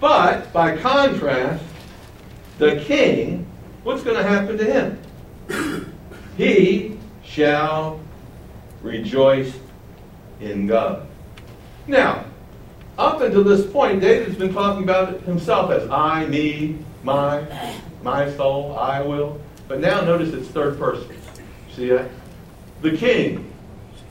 But 0.00 0.52
by 0.52 0.76
contrast, 0.76 1.62
the 2.58 2.76
king, 2.80 3.46
what's 3.82 4.02
going 4.02 4.16
to 4.16 4.22
happen 4.22 4.56
to 4.58 4.64
him? 4.64 5.92
He 6.36 6.98
shall 7.22 8.00
rejoice 8.82 9.52
in 10.40 10.66
God. 10.66 11.06
Now, 11.86 12.24
up 12.98 13.20
until 13.20 13.44
this 13.44 13.66
point, 13.70 14.00
David's 14.00 14.36
been 14.36 14.52
talking 14.52 14.82
about 14.82 15.20
himself 15.22 15.70
as 15.70 15.88
I, 15.90 16.26
me, 16.26 16.78
my, 17.02 17.44
my 18.02 18.30
soul, 18.36 18.78
I 18.78 19.00
will. 19.00 19.40
But 19.68 19.80
now 19.80 20.00
notice 20.00 20.34
it's 20.34 20.48
third 20.48 20.78
person. 20.78 21.08
See 21.74 21.88
that? 21.88 22.10
The 22.82 22.96
king. 22.96 23.52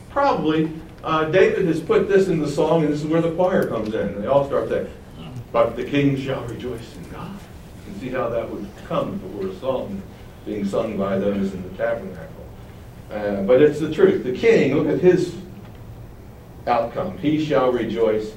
Probably 0.10 0.72
uh, 1.04 1.26
David 1.26 1.66
has 1.66 1.80
put 1.80 2.08
this 2.08 2.28
in 2.28 2.40
the 2.40 2.50
song, 2.50 2.84
and 2.84 2.94
this 2.94 3.02
is 3.02 3.08
where 3.08 3.22
the 3.22 3.32
choir 3.32 3.68
comes 3.68 3.94
in. 3.94 4.22
They 4.22 4.28
all 4.28 4.46
start 4.46 4.70
saying, 4.70 4.90
But 5.52 5.76
the 5.76 5.86
king 5.86 6.18
shall 6.18 6.44
rejoice 6.46 6.96
in 6.96 7.10
God. 7.10 7.32
You 7.86 7.92
can 7.92 8.02
see 8.02 8.10
how 8.10 8.30
that 8.30 8.50
would 8.50 8.68
come 8.88 9.16
if 9.16 9.24
it 9.24 9.44
were 9.44 9.52
a 9.52 9.60
song 9.60 10.02
being 10.46 10.66
sung 10.66 10.98
by 10.98 11.18
those 11.18 11.54
in 11.54 11.64
the 11.64 11.78
tabernacle. 11.78 12.46
Uh, 13.12 13.42
but 13.44 13.62
it's 13.62 13.80
the 13.80 13.94
truth. 13.94 14.24
The 14.24 14.34
king, 14.34 14.76
look 14.76 14.88
at 14.88 15.00
his 15.00 15.36
outcome. 16.68 17.18
He 17.18 17.44
shall 17.44 17.72
rejoice 17.72 18.34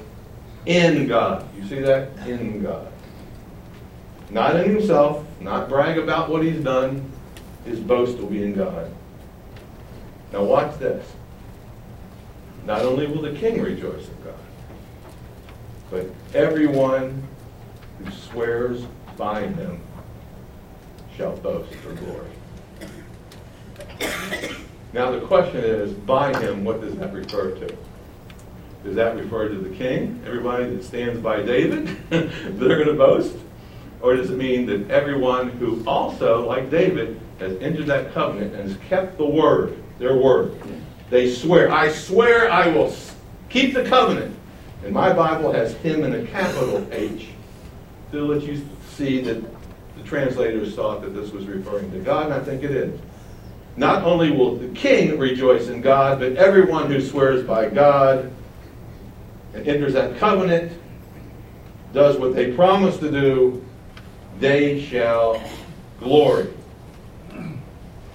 in 0.66 1.06
God. 1.08 1.48
You 1.56 1.66
see 1.66 1.80
that? 1.80 2.16
In 2.26 2.62
God. 2.62 2.92
Not 4.30 4.56
in 4.56 4.76
himself, 4.76 5.26
not 5.40 5.68
brag 5.68 5.98
about 5.98 6.30
what 6.30 6.42
he's 6.42 6.62
done. 6.62 7.10
His 7.64 7.78
boast 7.78 8.18
will 8.18 8.28
be 8.28 8.42
in 8.42 8.54
God. 8.54 8.90
Now, 10.32 10.44
watch 10.44 10.78
this. 10.78 11.06
Not 12.64 12.82
only 12.82 13.06
will 13.06 13.22
the 13.22 13.32
king 13.32 13.60
rejoice 13.60 14.08
in 14.08 14.24
God, 14.24 14.34
but 15.90 16.06
everyone 16.34 17.26
who 17.98 18.10
swears 18.10 18.84
by 19.16 19.46
him 19.46 19.80
shall 21.16 21.36
boast 21.36 21.74
for 21.76 21.92
glory. 21.94 22.30
Now, 24.92 25.10
the 25.10 25.20
question 25.20 25.64
is 25.64 25.92
by 25.92 26.38
him, 26.38 26.64
what 26.64 26.80
does 26.80 26.94
that 26.96 27.12
refer 27.12 27.52
to? 27.52 27.76
Does 28.84 28.94
that 28.96 29.16
refer 29.16 29.48
to 29.48 29.56
the 29.56 29.74
king, 29.74 30.20
everybody 30.26 30.68
that 30.70 30.84
stands 30.84 31.20
by 31.20 31.42
David, 31.42 31.96
they're 32.10 32.84
going 32.84 32.86
to 32.86 32.94
boast? 32.94 33.36
Or 34.00 34.16
does 34.16 34.30
it 34.30 34.36
mean 34.36 34.66
that 34.66 34.90
everyone 34.90 35.50
who 35.50 35.82
also, 35.86 36.46
like 36.46 36.70
David, 36.70 37.20
has 37.38 37.56
entered 37.58 37.86
that 37.86 38.12
covenant 38.12 38.54
and 38.54 38.68
has 38.68 38.78
kept 38.88 39.16
the 39.18 39.26
word, 39.26 39.82
their 39.98 40.16
word? 40.16 40.54
They 41.12 41.30
swear, 41.30 41.70
I 41.70 41.92
swear 41.92 42.50
I 42.50 42.68
will 42.68 42.90
keep 43.50 43.74
the 43.74 43.84
covenant. 43.84 44.34
And 44.82 44.94
my 44.94 45.12
Bible 45.12 45.52
has 45.52 45.74
him 45.74 46.04
in 46.04 46.14
a 46.14 46.26
capital 46.26 46.88
H 46.90 47.28
to 48.12 48.24
let 48.24 48.42
you 48.44 48.66
see 48.88 49.20
that 49.20 49.44
the 49.98 50.02
translators 50.04 50.74
thought 50.74 51.02
that 51.02 51.10
this 51.10 51.30
was 51.30 51.44
referring 51.44 51.92
to 51.92 51.98
God, 51.98 52.24
and 52.24 52.34
I 52.34 52.40
think 52.40 52.62
it 52.62 52.70
is. 52.70 52.98
Not 53.76 54.04
only 54.04 54.30
will 54.30 54.56
the 54.56 54.68
king 54.68 55.18
rejoice 55.18 55.68
in 55.68 55.82
God, 55.82 56.18
but 56.18 56.36
everyone 56.36 56.90
who 56.90 56.98
swears 56.98 57.46
by 57.46 57.68
God 57.68 58.32
and 59.52 59.68
enters 59.68 59.92
that 59.92 60.16
covenant, 60.16 60.72
does 61.92 62.16
what 62.16 62.34
they 62.34 62.54
promise 62.54 62.96
to 62.96 63.10
do, 63.10 63.62
they 64.40 64.80
shall 64.80 65.42
glory. 66.00 66.48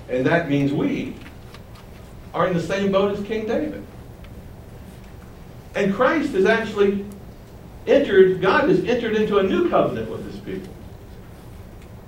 And 0.09 0.25
that 0.25 0.49
means 0.49 0.73
we 0.73 1.13
are 2.37 2.47
in 2.47 2.53
the 2.53 2.61
same 2.61 2.91
boat 2.91 3.17
as 3.17 3.25
King 3.25 3.47
David. 3.47 3.83
And 5.73 5.93
Christ 5.93 6.33
has 6.33 6.45
actually 6.45 7.03
entered, 7.87 8.41
God 8.41 8.69
has 8.69 8.83
entered 8.83 9.15
into 9.15 9.39
a 9.39 9.43
new 9.43 9.69
covenant 9.69 10.09
with 10.09 10.23
his 10.31 10.39
people 10.41 10.71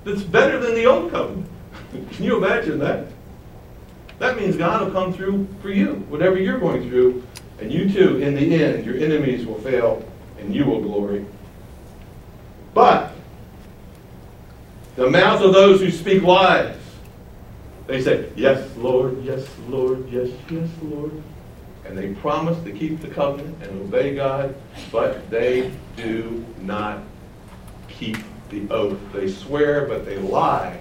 that's 0.04 0.22
better 0.22 0.60
than 0.60 0.74
the 0.74 0.86
old 0.86 1.10
covenant. 1.10 1.48
Can 2.12 2.24
you 2.24 2.36
imagine 2.36 2.78
that? 2.78 3.08
That 4.20 4.38
means 4.38 4.56
God 4.56 4.84
will 4.84 4.92
come 4.92 5.12
through 5.12 5.48
for 5.62 5.70
you, 5.70 5.94
whatever 6.08 6.36
you're 6.36 6.60
going 6.60 6.88
through, 6.88 7.24
and 7.58 7.72
you 7.72 7.90
too, 7.90 8.18
in 8.18 8.34
the 8.34 8.62
end, 8.62 8.86
your 8.86 8.96
enemies 8.96 9.44
will 9.44 9.58
fail 9.60 10.06
and 10.38 10.54
you 10.54 10.64
will 10.64 10.80
glory. 10.80 11.26
But 12.72 13.14
the 14.94 15.10
mouth 15.10 15.42
of 15.42 15.52
those 15.52 15.80
who 15.80 15.90
speak 15.90 16.22
lies, 16.22 16.79
they 17.90 18.00
say, 18.00 18.30
Yes, 18.36 18.76
Lord, 18.76 19.22
yes, 19.24 19.46
Lord, 19.68 20.08
yes, 20.10 20.28
yes, 20.48 20.68
Lord. 20.82 21.10
And 21.84 21.98
they 21.98 22.14
promise 22.14 22.62
to 22.62 22.70
keep 22.70 23.00
the 23.00 23.08
covenant 23.08 23.60
and 23.62 23.80
obey 23.82 24.14
God, 24.14 24.54
but 24.92 25.28
they 25.28 25.72
do 25.96 26.44
not 26.60 27.00
keep 27.88 28.18
the 28.50 28.68
oath. 28.70 28.98
They 29.12 29.28
swear, 29.28 29.86
but 29.86 30.06
they 30.06 30.18
lie. 30.18 30.80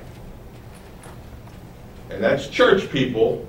And 2.12 2.24
that's 2.24 2.48
church 2.48 2.92
people, 2.92 3.48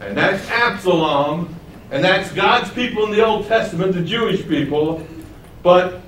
and 0.00 0.16
that's 0.16 0.48
Absalom, 0.48 1.54
and 1.90 2.02
that's 2.02 2.32
God's 2.32 2.70
people 2.70 3.04
in 3.04 3.10
the 3.10 3.24
Old 3.24 3.46
Testament, 3.46 3.92
the 3.92 4.02
Jewish 4.02 4.46
people. 4.48 5.06
But 5.62 6.00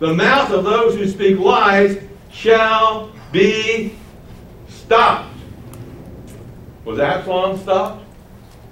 the 0.00 0.12
mouth 0.12 0.50
of 0.50 0.64
those 0.64 0.94
who 0.96 1.06
speak 1.06 1.38
lies 1.38 2.02
shall 2.32 3.12
be 3.30 3.94
stopped. 4.68 5.29
Was 6.90 6.98
Absalom 6.98 7.56
stopped? 7.56 8.04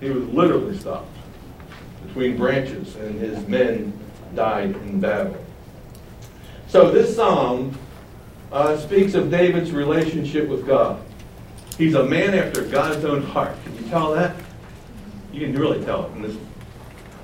He 0.00 0.10
was 0.10 0.24
literally 0.30 0.76
stopped 0.76 1.06
between 2.04 2.36
branches, 2.36 2.96
and 2.96 3.14
his 3.20 3.46
men 3.46 3.96
died 4.34 4.70
in 4.70 4.98
battle. 4.98 5.36
So 6.66 6.90
this 6.90 7.14
psalm 7.14 7.78
uh, 8.50 8.76
speaks 8.76 9.14
of 9.14 9.30
David's 9.30 9.70
relationship 9.70 10.48
with 10.48 10.66
God. 10.66 11.00
He's 11.76 11.94
a 11.94 12.02
man 12.02 12.34
after 12.34 12.64
God's 12.64 13.04
own 13.04 13.22
heart. 13.22 13.56
Can 13.62 13.76
you 13.76 13.88
tell 13.88 14.12
that? 14.14 14.34
You 15.32 15.46
can 15.46 15.56
really 15.56 15.84
tell 15.84 16.06
it 16.06 16.16
in 16.16 16.22
this 16.22 16.36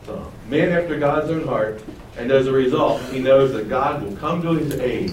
psalm. 0.07 0.31
Man 0.49 0.71
after 0.71 0.97
God's 0.97 1.29
own 1.29 1.45
heart, 1.45 1.83
and 2.17 2.31
as 2.31 2.47
a 2.47 2.53
result, 2.53 3.03
he 3.07 3.19
knows 3.19 3.53
that 3.55 3.69
God 3.69 4.01
will 4.01 4.15
come 4.15 4.43
to 4.43 4.53
his 4.53 4.79
aid 4.79 5.13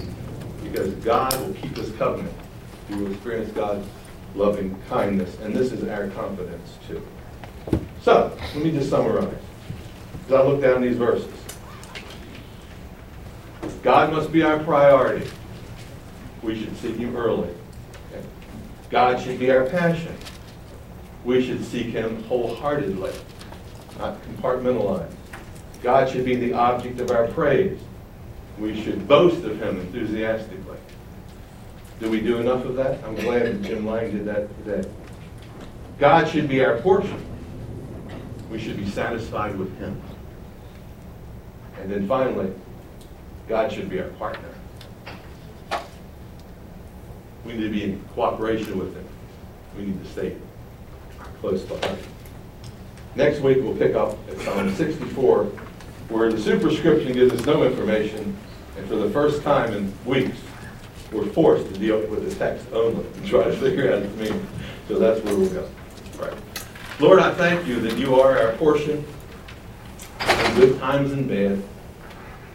because 0.62 0.94
God 1.04 1.34
will 1.40 1.54
keep 1.54 1.76
his 1.76 1.90
covenant. 1.96 2.36
He 2.86 2.94
will 2.94 3.10
experience 3.10 3.50
God's 3.50 3.84
loving 4.34 4.80
kindness, 4.88 5.38
and 5.40 5.54
this 5.54 5.72
is 5.72 5.86
our 5.88 6.08
confidence 6.08 6.78
too. 6.86 7.02
So, 8.02 8.36
let 8.54 8.64
me 8.64 8.70
just 8.70 8.90
summarize. 8.90 9.34
As 10.26 10.32
I 10.32 10.42
look 10.42 10.60
down 10.60 10.82
these 10.82 10.96
verses, 10.96 11.32
God 13.82 14.12
must 14.12 14.32
be 14.32 14.42
our 14.42 14.58
priority. 14.60 15.28
We 16.42 16.58
should 16.58 16.76
seek 16.78 16.96
Him 16.96 17.16
early. 17.16 17.52
God 18.90 19.20
should 19.20 19.38
be 19.38 19.50
our 19.50 19.64
passion. 19.64 20.14
We 21.24 21.44
should 21.44 21.64
seek 21.64 21.86
Him 21.86 22.22
wholeheartedly, 22.24 23.12
not 23.98 24.18
compartmentalized. 24.24 25.14
God 25.82 26.10
should 26.10 26.24
be 26.24 26.36
the 26.36 26.52
object 26.52 27.00
of 27.00 27.10
our 27.10 27.26
praise. 27.28 27.78
We 28.58 28.80
should 28.82 29.08
boast 29.08 29.44
of 29.44 29.60
Him 29.60 29.80
enthusiastically. 29.80 30.78
Do 32.02 32.10
we 32.10 32.20
do 32.20 32.38
enough 32.38 32.64
of 32.64 32.74
that? 32.74 32.98
I'm 33.04 33.14
glad 33.14 33.42
that 33.42 33.62
Jim 33.62 33.86
Lang 33.86 34.10
did 34.10 34.24
that 34.24 34.48
today. 34.64 34.88
God 36.00 36.28
should 36.28 36.48
be 36.48 36.64
our 36.64 36.78
portion. 36.78 37.24
We 38.50 38.58
should 38.58 38.76
be 38.76 38.90
satisfied 38.90 39.56
with 39.56 39.78
Him. 39.78 40.02
And 41.78 41.92
then 41.92 42.08
finally, 42.08 42.52
God 43.48 43.70
should 43.70 43.88
be 43.88 44.00
our 44.00 44.08
partner. 44.08 44.48
We 47.44 47.52
need 47.52 47.62
to 47.62 47.70
be 47.70 47.84
in 47.84 48.04
cooperation 48.14 48.80
with 48.80 48.96
Him. 48.96 49.06
We 49.76 49.84
need 49.84 50.02
to 50.02 50.10
stay 50.10 50.36
close 51.40 51.62
behind. 51.62 51.98
Next 53.14 53.38
week, 53.42 53.58
we'll 53.58 53.76
pick 53.76 53.94
up 53.94 54.18
at 54.28 54.40
Psalm 54.40 54.74
64, 54.74 55.44
where 56.08 56.32
the 56.32 56.40
superscription 56.40 57.12
gives 57.12 57.32
us 57.32 57.46
no 57.46 57.62
information, 57.62 58.36
and 58.76 58.88
for 58.88 58.96
the 58.96 59.10
first 59.10 59.44
time 59.44 59.72
in 59.72 59.94
weeks, 60.04 60.36
we're 61.12 61.26
forced 61.26 61.72
to 61.72 61.78
deal 61.78 61.98
with 62.06 62.28
the 62.28 62.34
text 62.36 62.66
only 62.72 63.04
and 63.04 63.26
try 63.26 63.44
to 63.44 63.52
figure 63.52 63.92
out 63.92 64.02
its 64.02 64.16
meaning. 64.16 64.46
So 64.88 64.98
that's 64.98 65.22
where 65.24 65.36
we'll 65.36 65.50
go. 65.50 65.68
Right. 66.18 66.32
Lord, 66.98 67.20
I 67.20 67.32
thank 67.34 67.66
you 67.66 67.80
that 67.80 67.98
you 67.98 68.14
are 68.20 68.38
our 68.38 68.52
portion 68.52 69.04
in 70.20 70.54
good 70.54 70.78
times 70.78 71.12
and 71.12 71.28
bad. 71.28 71.62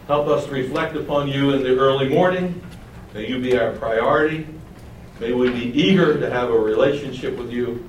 Help 0.06 0.26
us 0.28 0.46
to 0.46 0.52
reflect 0.52 0.96
upon 0.96 1.28
you 1.28 1.52
in 1.52 1.62
the 1.62 1.76
early 1.76 2.08
morning. 2.08 2.60
May 3.14 3.28
you 3.28 3.38
be 3.38 3.56
our 3.58 3.72
priority. 3.72 4.46
May 5.20 5.32
we 5.32 5.50
be 5.50 5.78
eager 5.78 6.18
to 6.18 6.30
have 6.30 6.50
a 6.50 6.58
relationship 6.58 7.36
with 7.36 7.50
you 7.50 7.84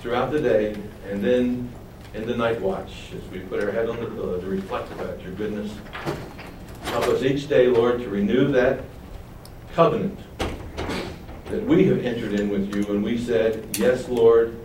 throughout 0.00 0.30
the 0.30 0.40
day 0.40 0.76
and 1.10 1.24
then 1.24 1.72
in 2.14 2.26
the 2.26 2.36
night 2.36 2.60
watch 2.60 3.10
as 3.16 3.30
we 3.30 3.40
put 3.40 3.62
our 3.62 3.72
head 3.72 3.88
on 3.88 3.98
the 3.98 4.06
pillow 4.06 4.40
to 4.40 4.46
reflect 4.46 4.92
about 4.92 5.20
your 5.22 5.32
goodness. 5.32 5.72
Help 6.84 7.04
us 7.06 7.22
each 7.22 7.48
day, 7.48 7.66
Lord, 7.66 7.98
to 8.00 8.08
renew 8.08 8.52
that 8.52 8.84
covenant 9.74 10.16
that 10.38 11.64
we 11.64 11.86
have 11.86 12.04
entered 12.04 12.38
in 12.38 12.48
with 12.48 12.72
you 12.74 12.84
and 12.94 13.02
we 13.02 13.18
said, 13.18 13.76
Yes, 13.76 14.08
Lord, 14.08 14.56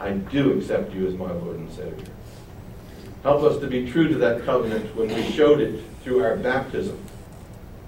I 0.00 0.12
do 0.12 0.58
accept 0.58 0.94
you 0.94 1.06
as 1.06 1.14
my 1.14 1.30
Lord 1.30 1.56
and 1.56 1.70
Savior. 1.70 2.06
Help 3.22 3.42
us 3.42 3.60
to 3.60 3.66
be 3.66 3.90
true 3.90 4.08
to 4.08 4.14
that 4.16 4.44
covenant 4.46 4.96
when 4.96 5.08
we 5.08 5.22
showed 5.32 5.60
it 5.60 5.82
through 6.02 6.24
our 6.24 6.36
baptism. 6.36 6.98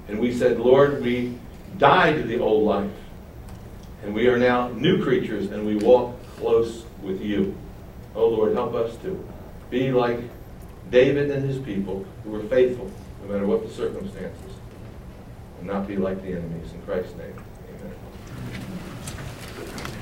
And 0.08 0.20
we 0.20 0.36
said, 0.36 0.60
Lord, 0.60 1.02
we 1.02 1.38
died 1.78 2.16
to 2.16 2.22
the 2.22 2.38
old 2.38 2.64
life. 2.64 2.90
And 4.02 4.14
we 4.14 4.28
are 4.28 4.38
now 4.38 4.68
new 4.68 5.02
creatures 5.02 5.50
and 5.50 5.66
we 5.66 5.76
walk 5.76 6.22
close 6.36 6.84
with 7.02 7.22
you. 7.22 7.56
Oh 8.14 8.28
Lord, 8.28 8.52
help 8.52 8.74
us 8.74 8.94
to 8.98 9.26
be 9.70 9.90
like 9.90 10.20
David 10.90 11.30
and 11.30 11.48
his 11.48 11.58
people 11.58 12.04
who 12.24 12.30
were 12.30 12.42
faithful 12.42 12.90
no 13.22 13.32
matter 13.32 13.46
what 13.46 13.66
the 13.66 13.72
circumstances. 13.72 14.49
And 15.61 15.68
not 15.68 15.86
be 15.86 15.96
like 15.96 16.22
the 16.22 16.32
enemies. 16.32 16.72
In 16.72 16.82
Christ's 16.82 17.16
name. 17.16 17.36